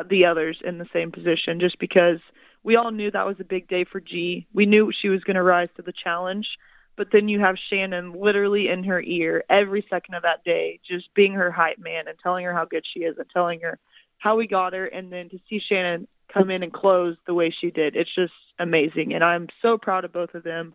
[0.08, 2.20] the others in the same position, just because
[2.62, 4.46] we all knew that was a big day for G.
[4.52, 6.58] We knew she was going to rise to the challenge.
[6.96, 11.12] But then you have Shannon literally in her ear every second of that day, just
[11.14, 13.78] being her hype man and telling her how good she is and telling her
[14.18, 14.84] how we got her.
[14.84, 17.96] And then to see Shannon come in and close the way she did.
[17.96, 20.74] It's just amazing, and I'm so proud of both of them.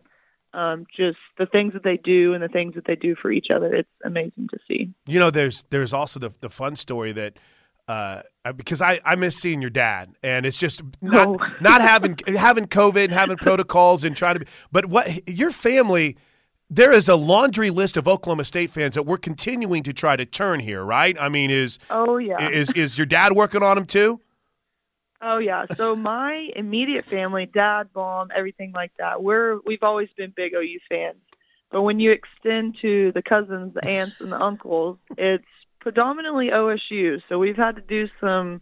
[0.52, 3.50] Um, just the things that they do and the things that they do for each
[3.50, 3.74] other.
[3.74, 4.90] It's amazing to see.
[5.06, 7.38] You know, there's there's also the the fun story that
[7.88, 8.22] uh,
[8.56, 11.56] because I, I miss seeing your dad, and it's just not oh.
[11.60, 14.40] not having having COVID and having protocols and trying to.
[14.40, 16.16] Be, but what your family,
[16.68, 20.26] there is a laundry list of Oklahoma State fans that we're continuing to try to
[20.26, 21.16] turn here, right?
[21.20, 24.20] I mean, is oh yeah, is is your dad working on them too?
[25.20, 25.66] Oh yeah.
[25.76, 30.78] So my immediate family, dad, mom, everything like that, we're we've always been big OU
[30.88, 31.18] fans.
[31.70, 35.44] But when you extend to the cousins, the aunts, and the uncles, it's
[35.80, 37.22] predominantly OSU.
[37.28, 38.60] So we've had to do some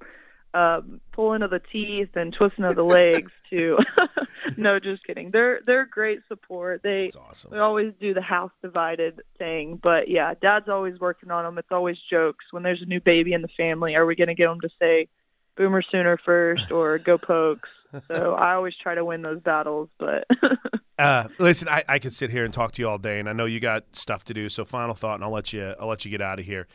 [0.55, 3.79] um, pulling of the teeth and twisting of the legs too.
[4.57, 5.33] no, just kidding.
[5.33, 6.83] They're they're great support.
[6.83, 7.51] They awesome.
[7.51, 9.81] we always do the house divided thing.
[9.83, 11.59] But yeah, Dad's always working on them.
[11.59, 13.97] It's always jokes when there's a new baby in the family.
[13.97, 15.09] Are we going to get them to say?
[15.57, 17.69] Boomer Sooner first or Go Pokes.
[18.09, 20.27] So I always try to win those battles, but.
[20.99, 23.33] uh, listen, I, I could sit here and talk to you all day, and I
[23.33, 24.49] know you got stuff to do.
[24.49, 26.67] So final thought, and I'll let you I'll let you get out of here.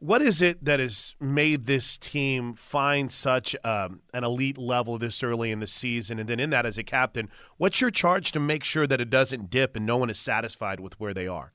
[0.00, 5.24] What is it that has made this team find such um, an elite level this
[5.24, 6.20] early in the season?
[6.20, 9.10] And then in that, as a captain, what's your charge to make sure that it
[9.10, 11.52] doesn't dip and no one is satisfied with where they are?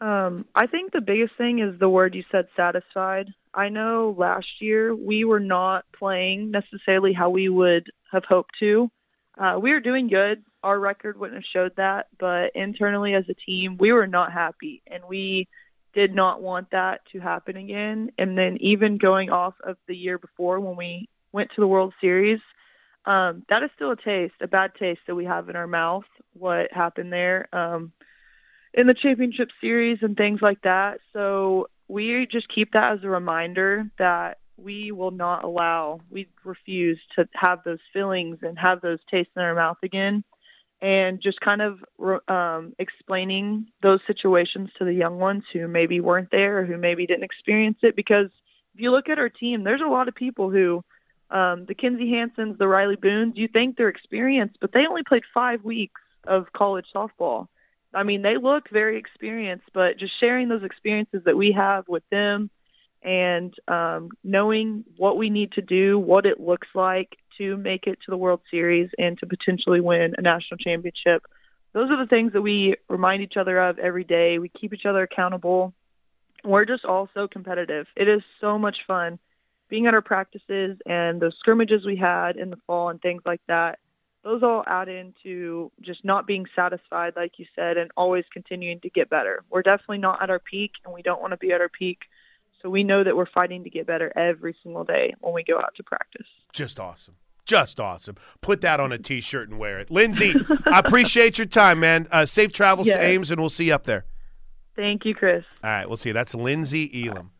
[0.00, 3.32] Um, I think the biggest thing is the word you said, satisfied.
[3.58, 8.88] I know last year we were not playing necessarily how we would have hoped to.
[9.36, 10.44] Uh, we were doing good.
[10.62, 14.80] Our record wouldn't have showed that, but internally as a team, we were not happy,
[14.86, 15.48] and we
[15.92, 18.12] did not want that to happen again.
[18.16, 21.94] And then even going off of the year before when we went to the World
[22.00, 22.40] Series,
[23.06, 26.04] um, that is still a taste, a bad taste that we have in our mouth.
[26.32, 27.90] What happened there um,
[28.72, 31.00] in the championship series and things like that.
[31.12, 37.00] So we just keep that as a reminder that we will not allow, we refuse
[37.16, 40.22] to have those feelings and have those tastes in our mouth again.
[40.80, 41.82] And just kind of
[42.28, 47.06] um, explaining those situations to the young ones who maybe weren't there or who maybe
[47.06, 47.96] didn't experience it.
[47.96, 48.30] Because
[48.74, 50.84] if you look at our team, there's a lot of people who
[51.30, 55.24] Um, the Kinzie Hansens, the Riley Boones, you think they're experienced, but they only played
[55.34, 57.48] five weeks of college softball.
[57.98, 62.08] I mean, they look very experienced, but just sharing those experiences that we have with
[62.10, 62.48] them
[63.02, 67.98] and um, knowing what we need to do, what it looks like to make it
[68.04, 71.24] to the World Series and to potentially win a national championship.
[71.72, 74.38] Those are the things that we remind each other of every day.
[74.38, 75.74] We keep each other accountable.
[76.44, 77.88] We're just all so competitive.
[77.96, 79.18] It is so much fun
[79.68, 83.40] being at our practices and the scrimmages we had in the fall and things like
[83.48, 83.80] that
[84.28, 88.90] those all add into just not being satisfied, like you said, and always continuing to
[88.90, 89.42] get better.
[89.50, 92.02] We're definitely not at our peak, and we don't want to be at our peak.
[92.60, 95.58] So we know that we're fighting to get better every single day when we go
[95.58, 96.26] out to practice.
[96.52, 97.16] Just awesome.
[97.46, 98.16] Just awesome.
[98.42, 99.88] Put that on a T-shirt and wear it.
[99.88, 100.34] Lynnsie,
[100.70, 102.06] I appreciate your time, man.
[102.10, 104.04] Uh, safe travels to Ames, and we'll see you up there.
[104.76, 105.44] Thank you, Chris.
[105.64, 106.14] All right, we'll see you.
[106.14, 107.30] That's Lynnsie Elam.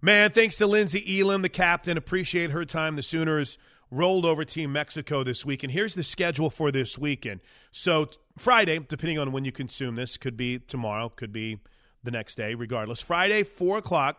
[0.00, 1.96] Man, thanks to Lynnsie Elam, the captain.
[1.96, 2.96] Appreciate her time.
[2.96, 3.58] The Sooners–
[3.92, 5.62] rolled over Team Mexico this week.
[5.62, 7.40] And here's the schedule for this weekend.
[7.70, 11.58] So, Friday, depending on when you consume this, could be tomorrow, could be
[12.02, 13.02] the next day, regardless.
[13.02, 14.16] Friday, 4 o'clock.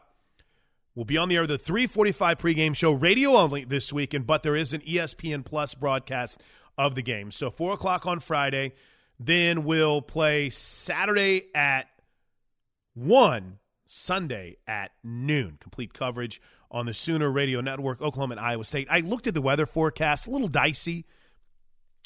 [0.93, 4.55] We'll be on the air the 345 pregame show, radio only this weekend, but there
[4.55, 6.39] is an ESPN Plus broadcast
[6.77, 7.31] of the game.
[7.31, 8.73] So 4 o'clock on Friday.
[9.19, 11.88] Then we'll play Saturday at
[12.93, 15.57] 1, Sunday at noon.
[15.59, 16.39] Complete coverage
[16.73, 18.88] on the Sooner Radio Network, Oklahoma and Iowa State.
[18.89, 21.05] I looked at the weather forecast, a little dicey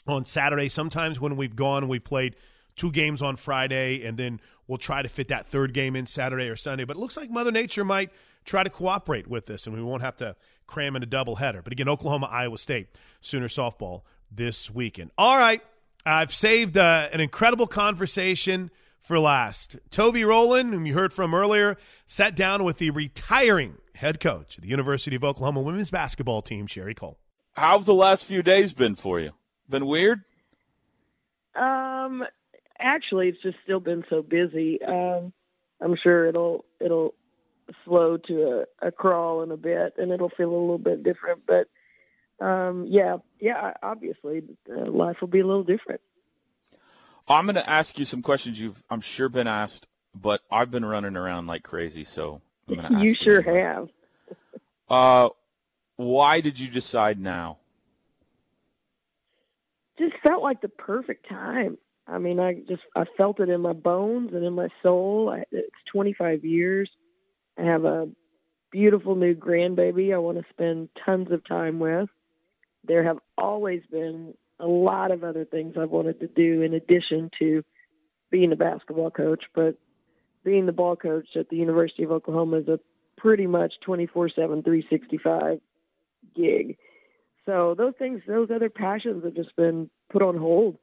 [0.05, 0.67] on Saturday.
[0.69, 2.35] Sometimes when we've gone, we've played
[2.75, 6.49] two games on Friday, and then we'll try to fit that third game in Saturday
[6.49, 6.83] or Sunday.
[6.83, 8.11] But it looks like Mother Nature might
[8.45, 10.35] try to cooperate with this, and we won't have to
[10.67, 11.63] cram in a doubleheader.
[11.63, 12.89] But again, Oklahoma, Iowa State,
[13.21, 15.11] Sooner softball this weekend.
[15.17, 15.61] All right,
[16.05, 18.69] I've saved uh, an incredible conversation
[19.01, 19.77] for last.
[19.89, 24.63] Toby Rowland, whom you heard from earlier, sat down with the retiring head coach of
[24.63, 27.17] the University of Oklahoma women's basketball team, Sherri Coale.
[27.53, 29.31] How have the last few days been for you?
[29.69, 30.23] Been weird?
[31.55, 32.23] Um,
[32.79, 34.81] actually, it's just still been so busy.
[34.83, 35.33] Um,
[35.81, 37.13] I'm sure it'll it'll
[37.83, 41.41] slow to a, a crawl in a bit, and it'll feel a little bit different.
[41.45, 41.67] But
[42.43, 46.01] um, yeah, yeah, obviously, uh, life will be a little different.
[47.27, 50.85] I'm going to ask you some questions you've, I'm sure, been asked, but I've been
[50.85, 52.41] running around like crazy, so
[52.99, 53.89] you sure have.
[54.89, 55.29] uh,
[55.95, 57.57] why did you decide now?
[59.97, 61.77] Just felt like the perfect time.
[62.07, 65.29] I mean, I just I felt it in my bones and in my soul.
[65.29, 66.89] I, it's 25 years.
[67.57, 68.07] I have a
[68.71, 72.09] beautiful new grandbaby I want to spend tons of time with.
[72.83, 77.29] There have always been a lot of other things I've wanted to do in addition
[77.39, 77.63] to
[78.29, 79.75] being a basketball coach, but
[80.47, 82.79] being the ball coach at the University of Oklahoma is a
[83.17, 85.59] pretty much 24/7 365
[86.33, 86.77] gig.
[87.45, 90.77] So those things, those other passions have just been put on hold.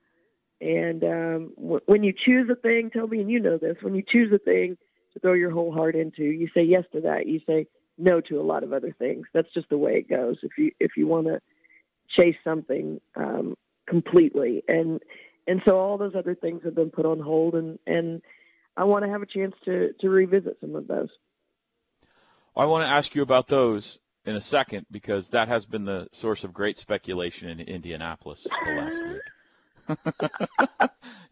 [0.61, 4.03] And um, w- when you choose a thing, Toby, and you know this, when you
[4.03, 4.77] choose a thing
[5.14, 7.27] to throw your whole heart into, you say yes to that.
[7.27, 9.27] You say no to a lot of other things.
[9.33, 10.37] That's just the way it goes.
[10.42, 11.40] If you if you want to
[12.09, 15.00] chase something um, completely, and
[15.46, 18.20] and so all those other things have been put on hold, and and
[18.77, 21.09] I want to have a chance to, to revisit some of those.
[22.57, 26.09] I want to ask you about those in a second because that has been the
[26.13, 29.21] source of great speculation in Indianapolis the last week.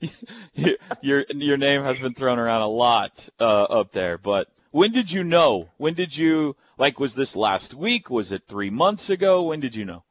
[1.00, 5.12] your your name has been thrown around a lot uh, up there, but when did
[5.12, 5.68] you know?
[5.76, 6.98] When did you like?
[6.98, 8.10] Was this last week?
[8.10, 9.42] Was it three months ago?
[9.42, 10.04] When did you know?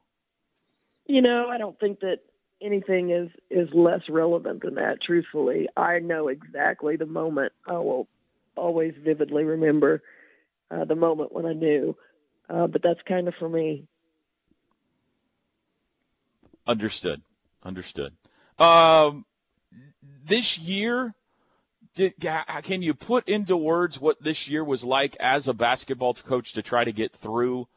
[1.08, 2.20] You know, I don't think that
[2.62, 5.68] anything is is less relevant than that truthfully.
[5.76, 8.08] I know exactly the moment i will
[8.56, 10.02] always vividly remember
[10.70, 11.96] uh, the moment when i knew
[12.52, 13.88] uh, but that's kind of for me.
[16.68, 17.22] Understood.
[17.64, 18.14] Understood.
[18.60, 19.26] Um,
[20.02, 21.16] this year
[21.96, 26.54] did, can you put into words what this year was like as a basketball coach
[26.54, 27.68] to try to get through?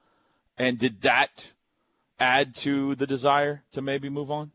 [0.59, 1.53] And did that
[2.19, 4.53] add to the desire to maybe move on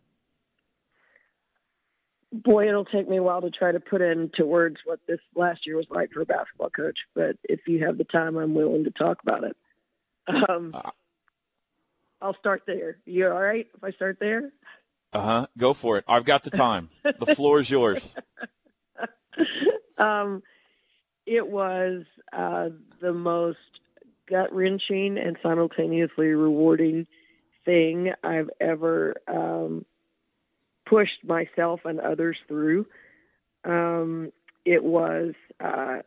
[2.31, 5.65] boy, it'll take me a while to try to put into words what this last
[5.65, 6.99] year was like for a basketball coach.
[7.15, 9.55] But if you have the time, I'm willing to talk about it.
[10.27, 10.91] Um, uh,
[12.21, 12.97] I'll start there.
[13.05, 14.51] You all right if I start there?
[15.11, 15.47] Uh huh.
[15.57, 16.03] Go for it.
[16.07, 16.89] I've got the time.
[17.03, 18.15] the floor is yours.
[19.97, 20.43] Um,
[21.25, 22.69] it was uh,
[23.01, 23.57] the most
[24.27, 27.05] gut wrenching and simultaneously rewarding
[27.65, 29.85] thing I've ever um,
[30.89, 32.87] pushed myself and others through.
[33.63, 34.31] Um,
[34.65, 35.99] it was uh,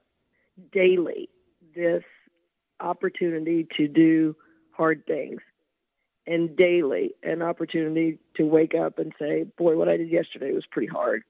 [0.72, 1.28] daily
[1.74, 2.04] this
[2.80, 4.36] opportunity to do
[4.72, 5.40] hard things.
[6.26, 10.66] and daily an opportunity to wake up and say, boy, what I did yesterday was
[10.66, 11.24] pretty hard.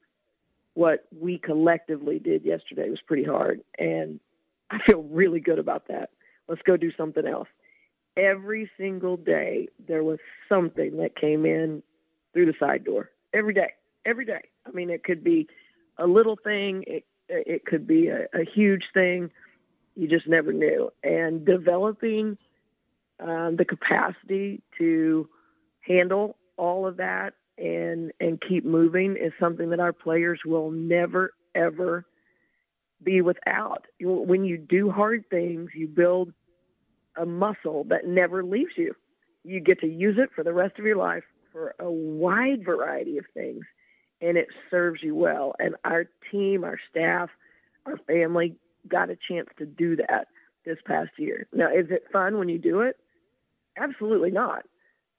[0.75, 3.63] What we collectively did yesterday was pretty hard.
[3.79, 4.21] And
[4.71, 6.11] I feel really good about that.
[6.49, 7.49] Let's go do something else.
[8.17, 11.83] Every single day, there was something that came in
[12.35, 13.11] through the side door.
[13.33, 13.73] Every day,
[14.05, 14.43] every day.
[14.67, 15.49] I mean, it could be
[15.99, 19.31] a little thing, it, it could be a, a huge thing.
[19.95, 20.91] You just never knew.
[21.03, 22.39] And developing
[23.21, 25.29] um, the capacity to
[25.81, 31.35] handle all of that and and keep moving is something that our players will never
[31.55, 32.07] ever
[33.03, 33.87] be without.
[34.01, 36.33] When you do hard things, you build
[37.17, 38.95] a muscle that never leaves you.
[39.45, 43.19] You get to use it for the rest of your life for a wide variety
[43.19, 43.65] of things,
[44.21, 45.55] and it serves you well.
[45.59, 47.31] And our team, our staff,
[47.87, 48.57] our family
[48.89, 50.29] got a chance to do that
[50.65, 51.47] this past year.
[51.53, 52.97] Now, is it fun when you do it?
[53.77, 54.65] Absolutely not.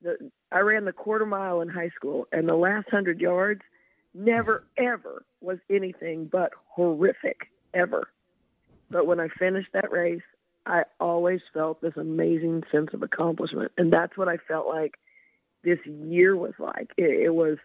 [0.02, 3.62] The, I ran the quarter mile in high school, and the last hundred yards
[4.14, 8.10] never, ever was anything but horrific, ever.
[8.90, 10.22] But when I finished that race,
[10.66, 13.72] I always felt this amazing sense of accomplishment.
[13.78, 14.98] And that's what I felt like
[15.64, 16.92] this year was like.
[16.98, 17.58] It, it was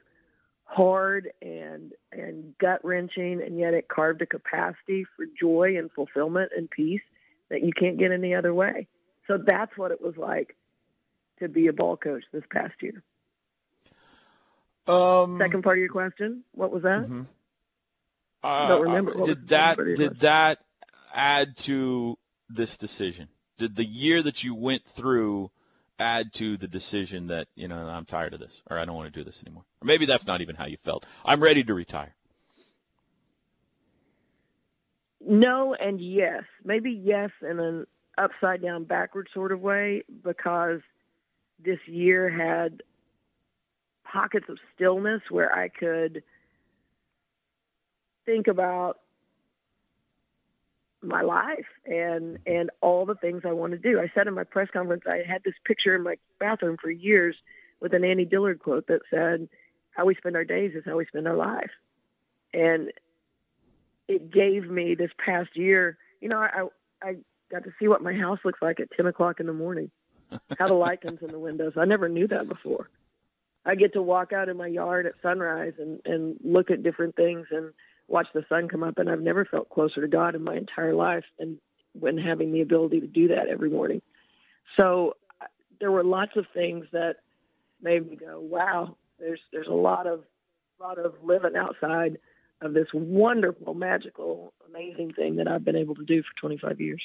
[0.64, 6.52] hard and and gut wrenching, and yet it carved a capacity for joy and fulfillment
[6.56, 7.02] and peace
[7.48, 8.86] that you can't get any other way.
[9.26, 10.56] So that's what it was like
[11.40, 13.02] to be a ball coach this past year.
[14.86, 17.02] Um, Second part of your question, what was that?
[17.04, 17.26] mhm.
[18.42, 19.14] I don't remember.
[19.16, 20.20] What did that part of your did question?
[20.20, 20.58] that
[21.12, 22.16] add to
[22.48, 23.28] this decision?
[23.58, 25.50] Did the year that you went through
[25.98, 29.12] add to the decision that you know I'm tired of this or I don't want
[29.12, 29.64] to do this anymore?
[29.82, 31.04] Or maybe that's not even how you felt.
[31.24, 32.14] I'm ready to retire.
[35.20, 36.44] No and yes.
[36.64, 37.86] Maybe yes in an
[38.16, 40.80] upside down backward sort of way because
[41.64, 42.82] this year had
[44.04, 46.22] pockets of stillness where I could
[48.24, 48.98] think about
[51.02, 52.52] my life and mm-hmm.
[52.52, 54.00] and all the things I want to do.
[54.00, 57.36] I said in my press conference I had this picture in my bathroom for years
[57.80, 59.48] with an Annie Dillard quote that said,
[59.90, 61.70] "How we spend our days is how we spend our life."
[62.52, 62.92] And
[64.08, 66.64] it gave me this past year, you know, I
[67.02, 67.16] I
[67.50, 69.90] got to see what my house looks like at ten o'clock in the morning,
[70.58, 71.74] how the light comes in the windows.
[71.76, 72.88] I never knew that before.
[73.64, 77.14] I get to walk out in my yard at sunrise and and look at different
[77.16, 77.72] things and
[78.08, 80.94] watch the sun come up, and I've never felt closer to God in my entire
[80.94, 81.60] life, than
[81.92, 84.02] when having the ability to do that every morning.
[84.78, 85.46] So uh,
[85.80, 87.16] there were lots of things that
[87.80, 90.24] made me go, "Wow, there's there's a lot of
[90.80, 92.18] lot of living outside
[92.60, 97.02] of this wonderful, magical, amazing thing that I've been able to do for 25 years."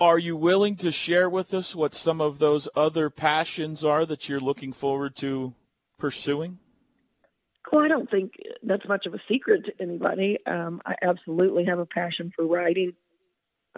[0.00, 4.28] Are you willing to share with us what some of those other passions are that
[4.28, 5.54] you're looking forward to
[5.98, 6.58] pursuing?
[7.70, 10.38] Well, I don't think that's much of a secret to anybody.
[10.46, 12.94] Um, I absolutely have a passion for writing.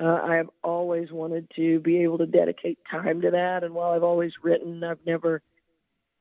[0.00, 3.90] Uh, I have always wanted to be able to dedicate time to that, and while
[3.90, 5.42] I've always written, I've never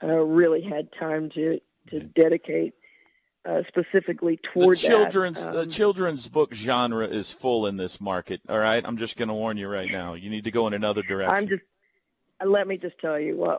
[0.04, 1.60] uh, really had time to
[1.92, 2.74] to dedicate
[3.48, 5.54] uh, specifically The toward children's that.
[5.54, 8.42] the Um, children's book genre is full in this market.
[8.50, 10.14] All right, I'm just going to warn you right now.
[10.16, 11.36] You need to go in another direction.
[11.36, 11.64] I'm just.
[12.46, 13.44] Let me just tell you.
[13.46, 13.58] Uh,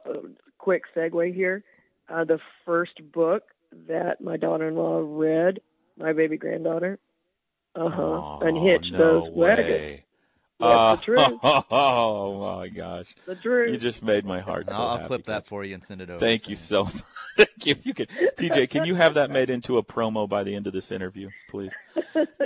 [0.59, 1.65] quick segue here.
[2.09, 3.45] Uh, the first book
[3.87, 5.61] that my daughter-in-law read,
[5.99, 6.99] my baby granddaughter,
[7.75, 9.69] uh huh, Oh, unhitched no those wagons.
[9.69, 10.05] way.
[10.59, 11.41] That's the truth.
[11.71, 13.07] Oh my gosh!
[13.27, 13.71] The truth.
[13.73, 14.67] You just made my heart.
[14.69, 15.07] so I'll, I'll happy.
[15.09, 16.19] clip that for you and send it over.
[16.21, 16.95] Thank you so much.
[17.37, 17.71] Thank you.
[17.73, 20.67] If you could, TJ, can you have that made into a promo by the end
[20.67, 21.73] of this interview, please?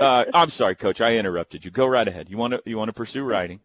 [0.01, 1.01] Uh, I'm sorry, Coach.
[1.01, 1.71] I interrupted you.
[1.71, 2.29] Go right ahead.
[2.31, 3.61] You want to you want to pursue writing?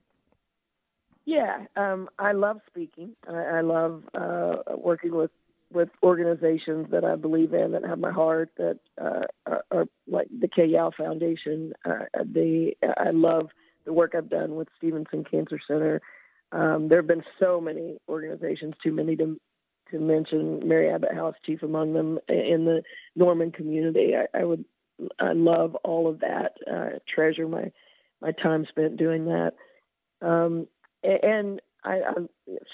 [1.25, 3.15] Yeah, um, I love speaking.
[3.27, 5.29] I, I love uh, working with
[5.71, 8.51] with organizations that I believe in that have my heart.
[8.57, 11.73] That uh, are, are like the Kay Yow Foundation.
[11.85, 13.49] Uh, the I love
[13.85, 16.01] the work I've done with Stephenson Cancer Center.
[16.51, 19.39] Um, there have been so many organizations, too many to
[19.91, 20.67] to mention.
[20.67, 22.81] Mary Abbott House, chief among them, in the
[23.15, 24.13] Norman community.
[24.15, 24.65] I, I would
[25.19, 26.53] I love all of that.
[26.69, 27.71] Uh, treasure my
[28.21, 29.53] my time spent doing that.
[30.21, 30.67] Um,
[31.03, 32.13] and I, I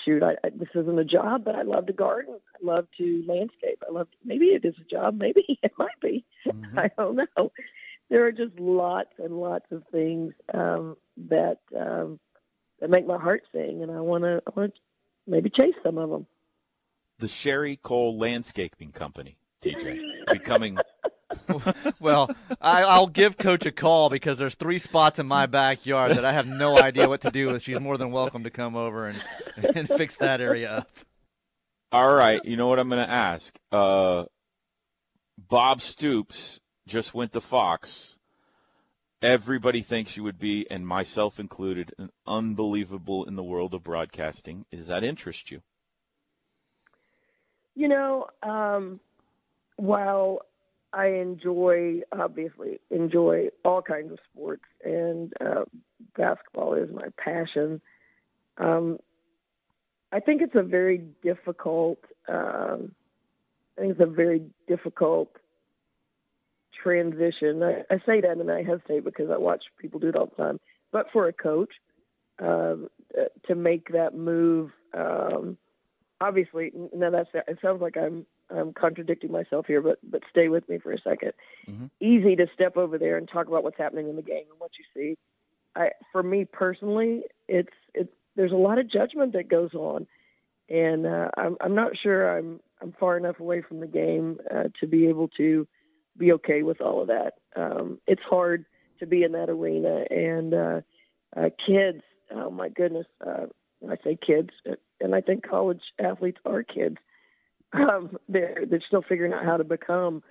[0.03, 2.39] shoot, I, I, this isn't a job, but I love to garden.
[2.55, 3.83] I love to landscape.
[3.87, 6.25] I love maybe it is a job, maybe it might be.
[6.77, 7.51] I don't know.
[8.09, 10.95] There are just lots and lots of things um,
[11.29, 12.19] that um,
[12.79, 14.81] that make my heart sing, and I want to I want to
[15.27, 16.27] maybe chase some of them.
[17.17, 19.99] The Sherri Coale Landscaping Company, TJ,
[20.31, 20.77] becoming
[21.99, 22.29] well,
[22.61, 26.33] I, I'll give Coach a call because there's three spots in my backyard that I
[26.33, 27.63] have no idea what to do with.
[27.63, 29.23] She's more than welcome to come over and,
[29.75, 30.89] and fix that area up.
[31.91, 33.57] All right, you know what I'm going to ask?
[33.71, 34.25] Uh,
[35.37, 38.15] Bob Stoops just went to Fox.
[39.21, 44.65] Everybody thinks you would be, and myself included, an unbelievable in the world of broadcasting.
[44.71, 45.61] Does that interest you?
[47.75, 48.99] You know, um,
[49.77, 50.41] while
[50.95, 55.65] I enjoy, obviously, enjoy all kinds of sports, and uh,
[56.17, 57.81] basketball is my passion.
[58.57, 58.99] Um,
[60.13, 61.99] I think it's a very difficult.
[62.29, 62.93] Um,
[63.77, 65.35] I think it's a very difficult
[66.81, 67.61] transition.
[67.61, 70.41] I, I say that and I hesitate because I watch people do it all the
[70.41, 70.59] time.
[70.93, 71.73] But for a coach
[72.39, 72.87] um,
[73.17, 75.57] uh, to make that move, um,
[76.21, 80.67] obviously, now that's it sounds like I'm I'm contradicting myself here, but but stay with
[80.69, 81.33] me for a 2nd
[81.67, 81.89] Mhm.
[81.99, 84.71] Easy to step over there and talk about what's happening in the game and what
[84.77, 85.17] you see.
[85.75, 90.07] I, for me personally, it's it's there's a lot of judgment that goes on,
[90.69, 94.69] and uh, I'm I'm not sure I'm I'm far enough away from the game uh,
[94.79, 95.67] to be able to
[96.17, 97.35] be okay with all of that.
[97.55, 98.65] Um, it's hard
[98.99, 100.81] to be in that arena, and uh,
[101.35, 102.01] uh, kids.
[102.31, 103.47] Oh my goodness, uh,
[103.89, 104.49] I say kids,
[104.99, 106.97] and I think college athletes are kids.
[107.73, 110.23] Um, they're they're still figuring out how to become.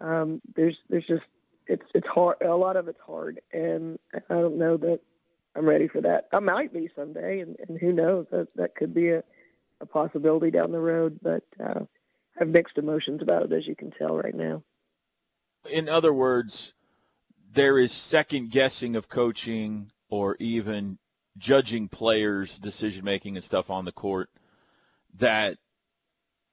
[0.00, 1.22] Um, there's there's just
[1.66, 2.36] it's it's hard.
[2.42, 5.00] A lot of it's hard, and I don't know that
[5.56, 6.28] I'm ready for that.
[6.32, 8.26] I might be someday, and, and who knows?
[8.30, 9.22] That that could be a,
[9.80, 11.18] a possibility down the road.
[11.22, 14.62] But uh, I have mixed emotions about it, as you can tell right now.
[15.70, 16.74] In other words,
[17.52, 20.98] there is second guessing of coaching or even
[21.38, 24.30] judging players' decision making and stuff on the court
[25.16, 25.58] that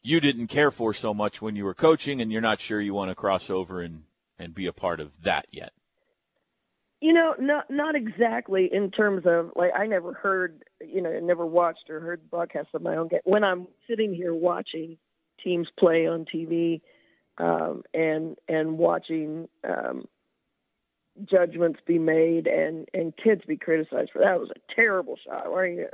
[0.04, 2.94] you didn't care for so much when you were coaching, and you're not sure you
[2.94, 4.04] want to cross over and,
[4.40, 5.74] and be a part of that yet.
[7.02, 11.46] You know, not not exactly in terms of like I never heard, you know, never
[11.46, 13.22] watched or heard broadcasts of my own game.
[13.24, 14.98] When I'm sitting here watching
[15.44, 16.82] teams play on TV
[17.40, 20.06] um, and and watching um,
[21.26, 25.52] judgments be made and and kids be criticized for that was a terrible shot.
[25.52, 25.88] Why are you,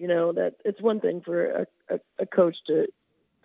[0.00, 2.86] you know, that it's one thing for a, a, a coach to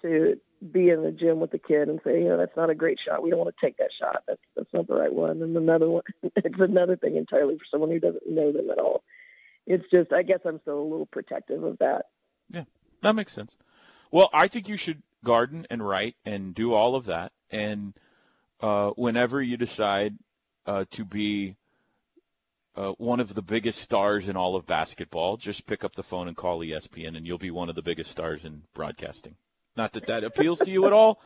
[0.06, 0.36] to
[0.72, 3.00] be in the gym with the kid and say, you know, that's not a great
[3.06, 3.22] shot.
[3.22, 4.24] We don't want to take that shot.
[4.28, 5.42] That's that's not the right one.
[5.42, 9.04] And another one, it's another thing entirely for someone who doesn't know them at all.
[9.68, 12.06] It's just, I guess I'm still a little protective of that.
[12.50, 12.66] Yeah,
[13.02, 13.56] that makes sense.
[14.12, 17.32] Well, I think you should garden and write and do all of that.
[17.50, 17.94] And
[18.62, 20.18] uh, whenever you decide
[20.66, 21.56] uh, to be
[22.76, 26.28] uh, one of the biggest stars in all of basketball, just pick up the phone
[26.28, 29.36] and call ESPN, and you'll be one of the biggest stars in broadcasting.
[29.76, 31.22] Not that that appeals to you at all,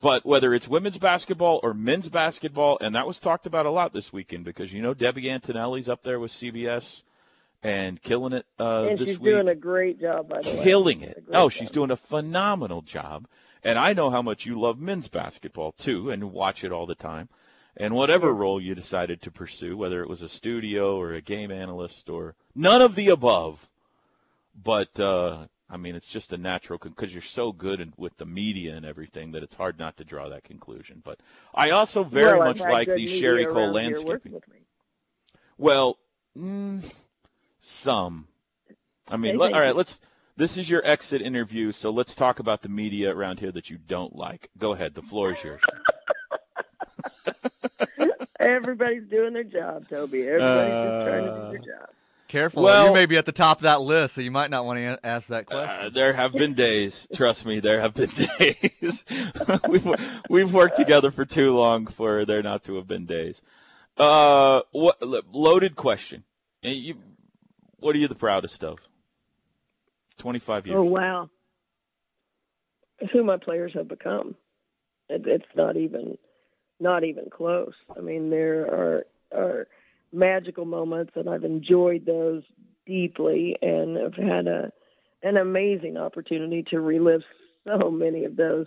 [0.00, 3.92] but whether it's women's basketball or men's basketball, and that was talked about a lot
[3.92, 7.02] this weekend because you know Debbie Antonelli's up there with CBS
[7.62, 10.64] and killing it uh, and this she's week doing a great job, by the way.
[10.64, 11.24] killing it.
[11.28, 11.52] Oh, job.
[11.52, 13.28] she's doing a phenomenal job.
[13.62, 16.96] And I know how much you love men's basketball too and watch it all the
[16.96, 17.28] time.
[17.76, 21.50] And whatever role you decided to pursue, whether it was a studio or a game
[21.50, 23.70] analyst or none of the above.
[24.60, 28.26] But uh I mean, it's just a natural because you're so good in, with the
[28.26, 31.00] media and everything that it's hard not to draw that conclusion.
[31.02, 31.20] But
[31.54, 34.12] I also very Well, much like the Sherri Coale landscaping.
[34.12, 34.66] working with me.
[35.56, 35.96] Well,
[36.38, 36.94] mm,
[37.58, 38.28] some.
[39.08, 39.74] I mean, let, all right.
[39.74, 39.98] Let's.
[40.36, 43.78] This is your exit interview, so let's talk about the media around here that you
[43.78, 44.50] don't like.
[44.58, 44.94] Go ahead.
[44.94, 45.62] The floor is yours.
[48.40, 50.26] Everybody's doing their job, Toby.
[50.26, 51.88] Everybody's just trying to do their job.
[52.32, 54.64] Careful, Well- you may be at the top of that list, so you might not
[54.64, 55.68] want to ask that question.
[55.68, 57.06] Uh, there have been days.
[57.14, 58.08] Trust me, there have been
[58.38, 59.04] days.
[59.68, 59.86] we've
[60.30, 63.42] we've worked together for too long for there not to have been days.
[63.98, 64.96] Uh, what
[65.30, 66.24] loaded question?
[66.62, 66.94] You,
[67.80, 68.78] what are you the proudest of?
[70.16, 70.78] Twenty five years.
[70.78, 71.28] Oh wow,
[73.12, 74.36] who my players have become.
[75.10, 76.16] It, it's not even,
[76.80, 77.74] not even close.
[77.94, 79.06] I mean, there are
[79.36, 79.68] are
[80.12, 82.42] magical moments, and I've enjoyed those
[82.86, 84.72] deeply, and have had a
[85.22, 87.22] an amazing opportunity to relive
[87.66, 88.66] so many of those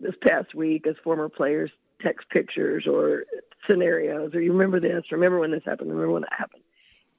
[0.00, 1.70] this past week as former players
[2.02, 3.24] text pictures or
[3.68, 6.62] scenarios, or you remember this, remember when this happened, remember when that happened.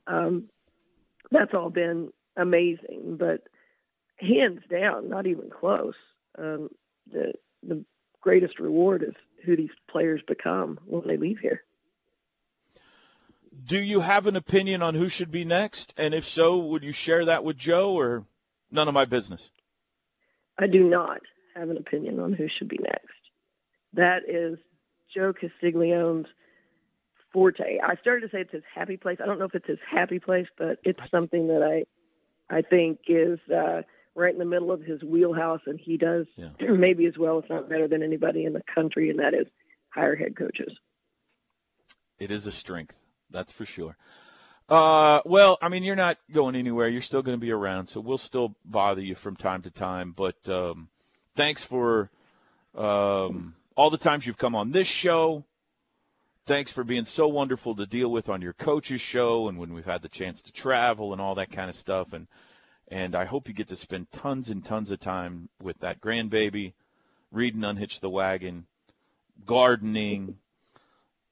[0.05, 0.49] Um,
[1.32, 3.47] that's all been amazing, but
[4.18, 5.95] hands down, not even close.
[6.38, 6.70] Um,
[7.12, 7.34] the
[7.68, 7.84] the
[8.22, 11.64] greatest reward is who these players become when they leave here.
[13.68, 15.93] Do you have an opinion on who should be next?
[15.97, 18.24] And if so, would you share that with Joe or
[18.72, 19.49] none of my business?
[20.57, 21.20] I do not
[21.53, 23.13] have an opinion on who should be next.
[23.93, 24.57] That is
[25.13, 26.28] Joe Castiglione's
[27.34, 27.80] forte.
[27.80, 29.18] I started to say it's his happy place.
[29.22, 31.86] I don't know if it's his happy place, but it's something that I
[32.49, 33.82] I think is uh,
[34.15, 36.49] right in the middle of his wheelhouse, and he does Yeah.
[36.61, 39.47] maybe as well, if not better, than anybody in the country, and that is
[39.89, 40.78] hire head coaches.
[42.18, 42.97] It is a strength,
[43.32, 43.98] that's for sure.
[44.70, 46.90] Uh, well, I mean, you're not going anywhere.
[46.90, 50.12] You're still going to be around, so we'll still bother you from time to time.
[50.12, 50.90] But um,
[51.36, 52.10] thanks for
[52.76, 55.46] um, all the times you've come on this show.
[56.46, 59.86] Thanks for being so wonderful to deal with on your coach's show, and when we've
[59.86, 62.12] had the chance to travel and all that kind of stuff.
[62.12, 62.28] And
[62.90, 66.74] and I hope you get to spend tons and tons of time with that grandbaby,
[67.32, 68.68] reading Unhitch the Wagon,
[69.46, 70.38] gardening,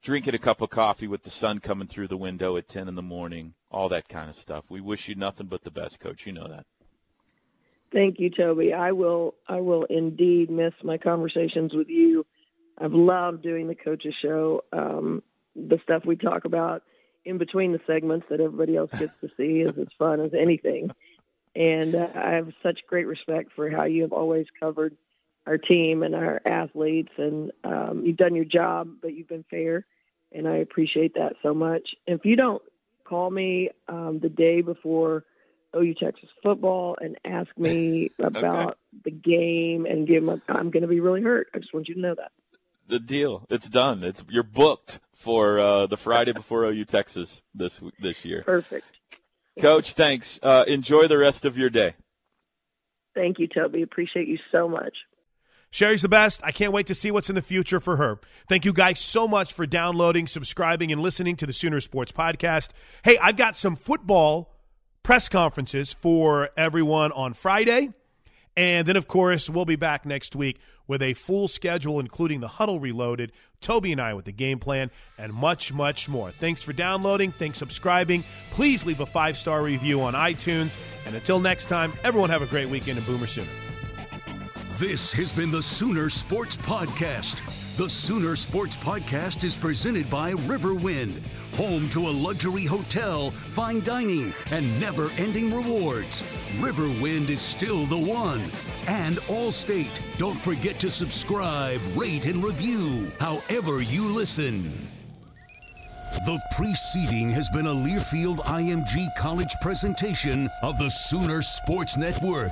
[0.06, 2.94] drinking a cup of coffee with the sun coming through the window at 10 in
[2.94, 4.66] the morning, all that kind of stuff.
[4.70, 6.28] We wish you nothing but the best, coach.
[6.28, 6.68] You know that.
[7.92, 8.72] Thank you, Toby.
[8.72, 12.26] I will I will indeed miss my conversations with you.
[12.78, 14.64] I've loved doing the coaches show.
[14.72, 15.24] Um,
[15.56, 16.84] the stuff we talk about
[17.24, 20.92] in between the segments that everybody else gets to see is as fun as anything.
[21.56, 24.96] And uh, I have such great respect for how you have always covered
[25.48, 27.14] our team and our athletes.
[27.18, 29.86] And um, you've done your job, but you've been fair,
[30.36, 31.96] and I appreciate that so much.
[32.06, 32.62] If you don't
[33.04, 35.24] call me um, the day before
[35.76, 40.88] OU Texas football and ask me about the game and give them, I'm going to
[40.88, 41.48] be really hurt.
[41.54, 42.32] I just want you to know that.
[42.88, 43.46] The deal.
[43.50, 44.04] It's done.
[44.04, 48.44] It's you're booked for uh, the Friday before OU Texas this this year.
[48.44, 48.86] Perfect.
[49.60, 50.40] Coach, thanks.
[50.44, 51.96] Uh, enjoy the rest of your day.
[53.16, 53.82] Thank you, Toby.
[53.82, 54.94] Appreciate you so much.
[55.76, 56.40] Sherri's the best.
[56.42, 58.18] I can't wait to see what's in the future for her.
[58.48, 62.70] Thank you guys so much for downloading, subscribing, and listening to the Sooner Sports Podcast.
[63.04, 64.54] Hey, I've got some football
[65.04, 67.90] press conferences for everyone on Friday.
[68.56, 72.48] And then, of course, we'll be back next week with a full schedule, including the
[72.48, 76.32] huddle reloaded, Toby and I with the game plan, and much, much more.
[76.32, 77.34] Thanks for downloading.
[77.34, 78.24] Thanks subscribing.
[78.52, 80.82] Please leave a five star review on iTunes.
[81.06, 83.65] And until next time, everyone have a great weekend and Boomer Sooner.
[84.80, 87.78] This has been the Sooner Sports Podcast.
[87.78, 94.34] The Sooner Sports Podcast is presented by Riverwind, home to a luxury hotel, fine dining,
[94.52, 96.24] and never ending rewards.
[96.60, 98.52] Riverwind is still the one.
[98.88, 100.02] And Allstate.
[100.18, 104.90] Don't forget to subscribe, rate, and review however you listen.
[106.26, 112.52] The preceding has been a Learfield IMG College presentation of the Sooner Sports Network.